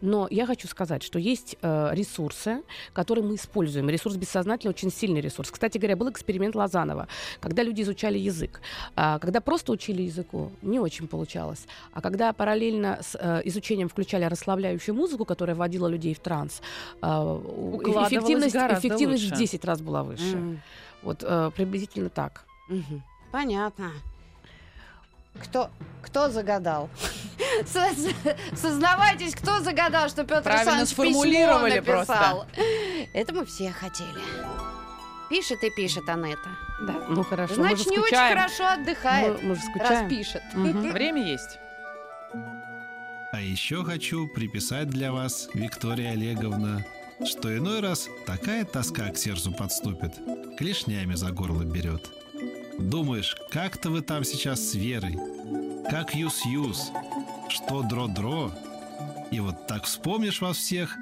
Но 0.01 0.27
я 0.31 0.45
хочу 0.45 0.67
сказать, 0.67 1.03
что 1.03 1.19
есть 1.19 1.57
э, 1.61 1.89
ресурсы, 1.93 2.63
которые 2.93 3.23
мы 3.25 3.35
используем. 3.35 3.89
Ресурс 3.89 4.15
бессознательный 4.15 4.71
очень 4.71 4.91
сильный 4.91 5.21
ресурс. 5.21 5.51
Кстати 5.51 5.77
говоря, 5.77 5.95
был 5.95 6.09
эксперимент 6.09 6.55
Лозанова, 6.55 7.07
когда 7.39 7.63
люди 7.63 7.81
изучали 7.83 8.17
язык. 8.17 8.52
А, 8.95 9.19
когда 9.19 9.41
просто 9.41 9.71
учили 9.71 10.01
языку, 10.03 10.51
не 10.61 10.79
очень 10.79 11.07
получалось. 11.07 11.65
А 11.93 12.01
когда 12.01 12.33
параллельно 12.33 12.99
с 13.01 13.15
э, 13.19 13.41
изучением 13.45 13.89
включали 13.89 14.25
расслабляющую 14.25 14.95
музыку, 14.95 15.25
которая 15.25 15.55
вводила 15.55 15.87
людей 15.87 16.13
в 16.13 16.19
транс, 16.19 16.61
э, 17.01 17.05
Укладывалось 17.07 18.07
эффективность, 18.11 18.55
эффективность 18.55 19.23
лучше. 19.23 19.35
в 19.35 19.37
10 19.39 19.65
раз 19.65 19.81
была 19.81 20.03
выше. 20.03 20.35
М, 20.35 20.61
Вот 21.01 21.23
э, 21.23 21.51
приблизительно 21.55 22.09
так. 22.09 22.45
мгм. 22.69 23.03
Понятно. 23.31 23.91
Кто, 25.41 25.69
кто 26.03 26.29
загадал? 26.29 26.89
Со- 27.65 27.89
со- 27.95 28.37
Сознавайтесь, 28.55 29.33
кто 29.35 29.59
загадал, 29.61 30.07
что 30.09 30.23
Петр 30.23 30.43
Правильно 30.43 30.77
Александрович 30.77 30.89
письмо 30.91 31.03
сформулировали 31.21 31.79
написал. 31.79 32.45
Это 33.13 33.33
мы 33.33 33.45
все 33.45 33.71
хотели. 33.71 34.21
Пишет 35.33 35.63
и 35.63 35.71
пишет 35.71 36.07
Анетта. 36.09 36.51
Да, 36.79 37.07
ну 37.09 37.23
хорошо. 37.23 37.55
Значит, 37.55 37.87
не 37.87 37.97
очень 37.97 38.15
хорошо 38.15 38.67
отдыхает, 38.67 39.41
Мы, 39.41 39.49
мы 39.49 39.55
же 39.55 39.61
скучаем. 39.61 40.01
раз 40.01 40.09
пишет. 40.09 40.43
Мгм. 40.53 40.91
Время 40.93 41.25
есть. 41.25 41.57
А 43.31 43.41
еще 43.41 43.83
хочу 43.83 44.27
приписать 44.27 44.89
для 44.89 45.11
вас, 45.11 45.49
Виктория 45.55 46.11
Олеговна, 46.11 46.85
что 47.25 47.57
иной 47.57 47.79
раз 47.79 48.09
такая 48.27 48.63
тоска 48.63 49.09
к 49.09 49.17
сердцу 49.17 49.51
подступит, 49.51 50.13
клешнями 50.55 51.15
за 51.15 51.31
горло 51.31 51.63
берет. 51.63 52.11
Думаешь, 52.77 53.35
как-то 53.49 53.89
вы 53.89 54.01
там 54.01 54.23
сейчас 54.23 54.59
с 54.59 54.75
Верой, 54.75 55.17
как 55.89 56.13
юс-юс, 56.13 56.91
что 57.49 57.81
дро-дро, 57.81 58.51
и 59.31 59.39
вот 59.39 59.65
так 59.65 59.85
вспомнишь 59.85 60.41
вас 60.41 60.57
всех, 60.57 60.95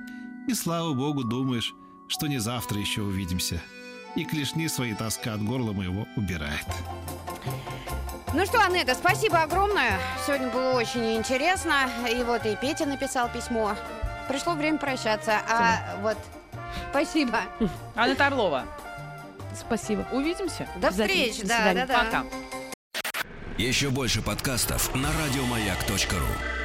и 0.48 0.54
слава 0.54 0.94
богу 0.94 1.26
думаешь, 1.26 1.74
что 2.08 2.28
не 2.28 2.38
завтра 2.38 2.80
еще 2.80 3.02
увидимся. 3.02 3.62
И 4.16 4.26
клешни 4.26 4.68
свои 4.68 4.94
тоска 4.94 5.34
от 5.34 5.44
горла 5.44 5.72
моего 5.72 6.08
убирает. 6.16 6.66
Ну 8.34 8.46
что, 8.46 8.64
Анетта, 8.64 8.94
спасибо 8.96 9.42
огромное. 9.42 10.00
Сегодня 10.26 10.50
было 10.50 10.74
очень 10.74 11.18
интересно. 11.18 11.90
И 12.10 12.24
вот 12.24 12.46
и 12.46 12.56
Петя 12.56 12.86
написал 12.86 13.30
письмо. 13.30 13.76
Пришло 14.28 14.54
время 14.54 14.78
прощаться. 14.78 15.42
А 15.50 15.98
вот 16.02 16.18
спасибо. 16.92 17.40
Анна 17.96 18.28
Орлова. 18.28 18.66
Спасибо. 19.60 20.08
Увидимся. 20.12 20.68
До 20.78 20.92
встречи. 20.92 21.46
Да, 21.46 21.74
да, 21.74 21.86
да. 21.86 22.04
Пока. 22.04 22.26
Еще 23.58 23.90
больше 23.90 24.22
подкастов 24.22 24.96
на 24.96 25.10
радиомаяк.ру 25.12 26.61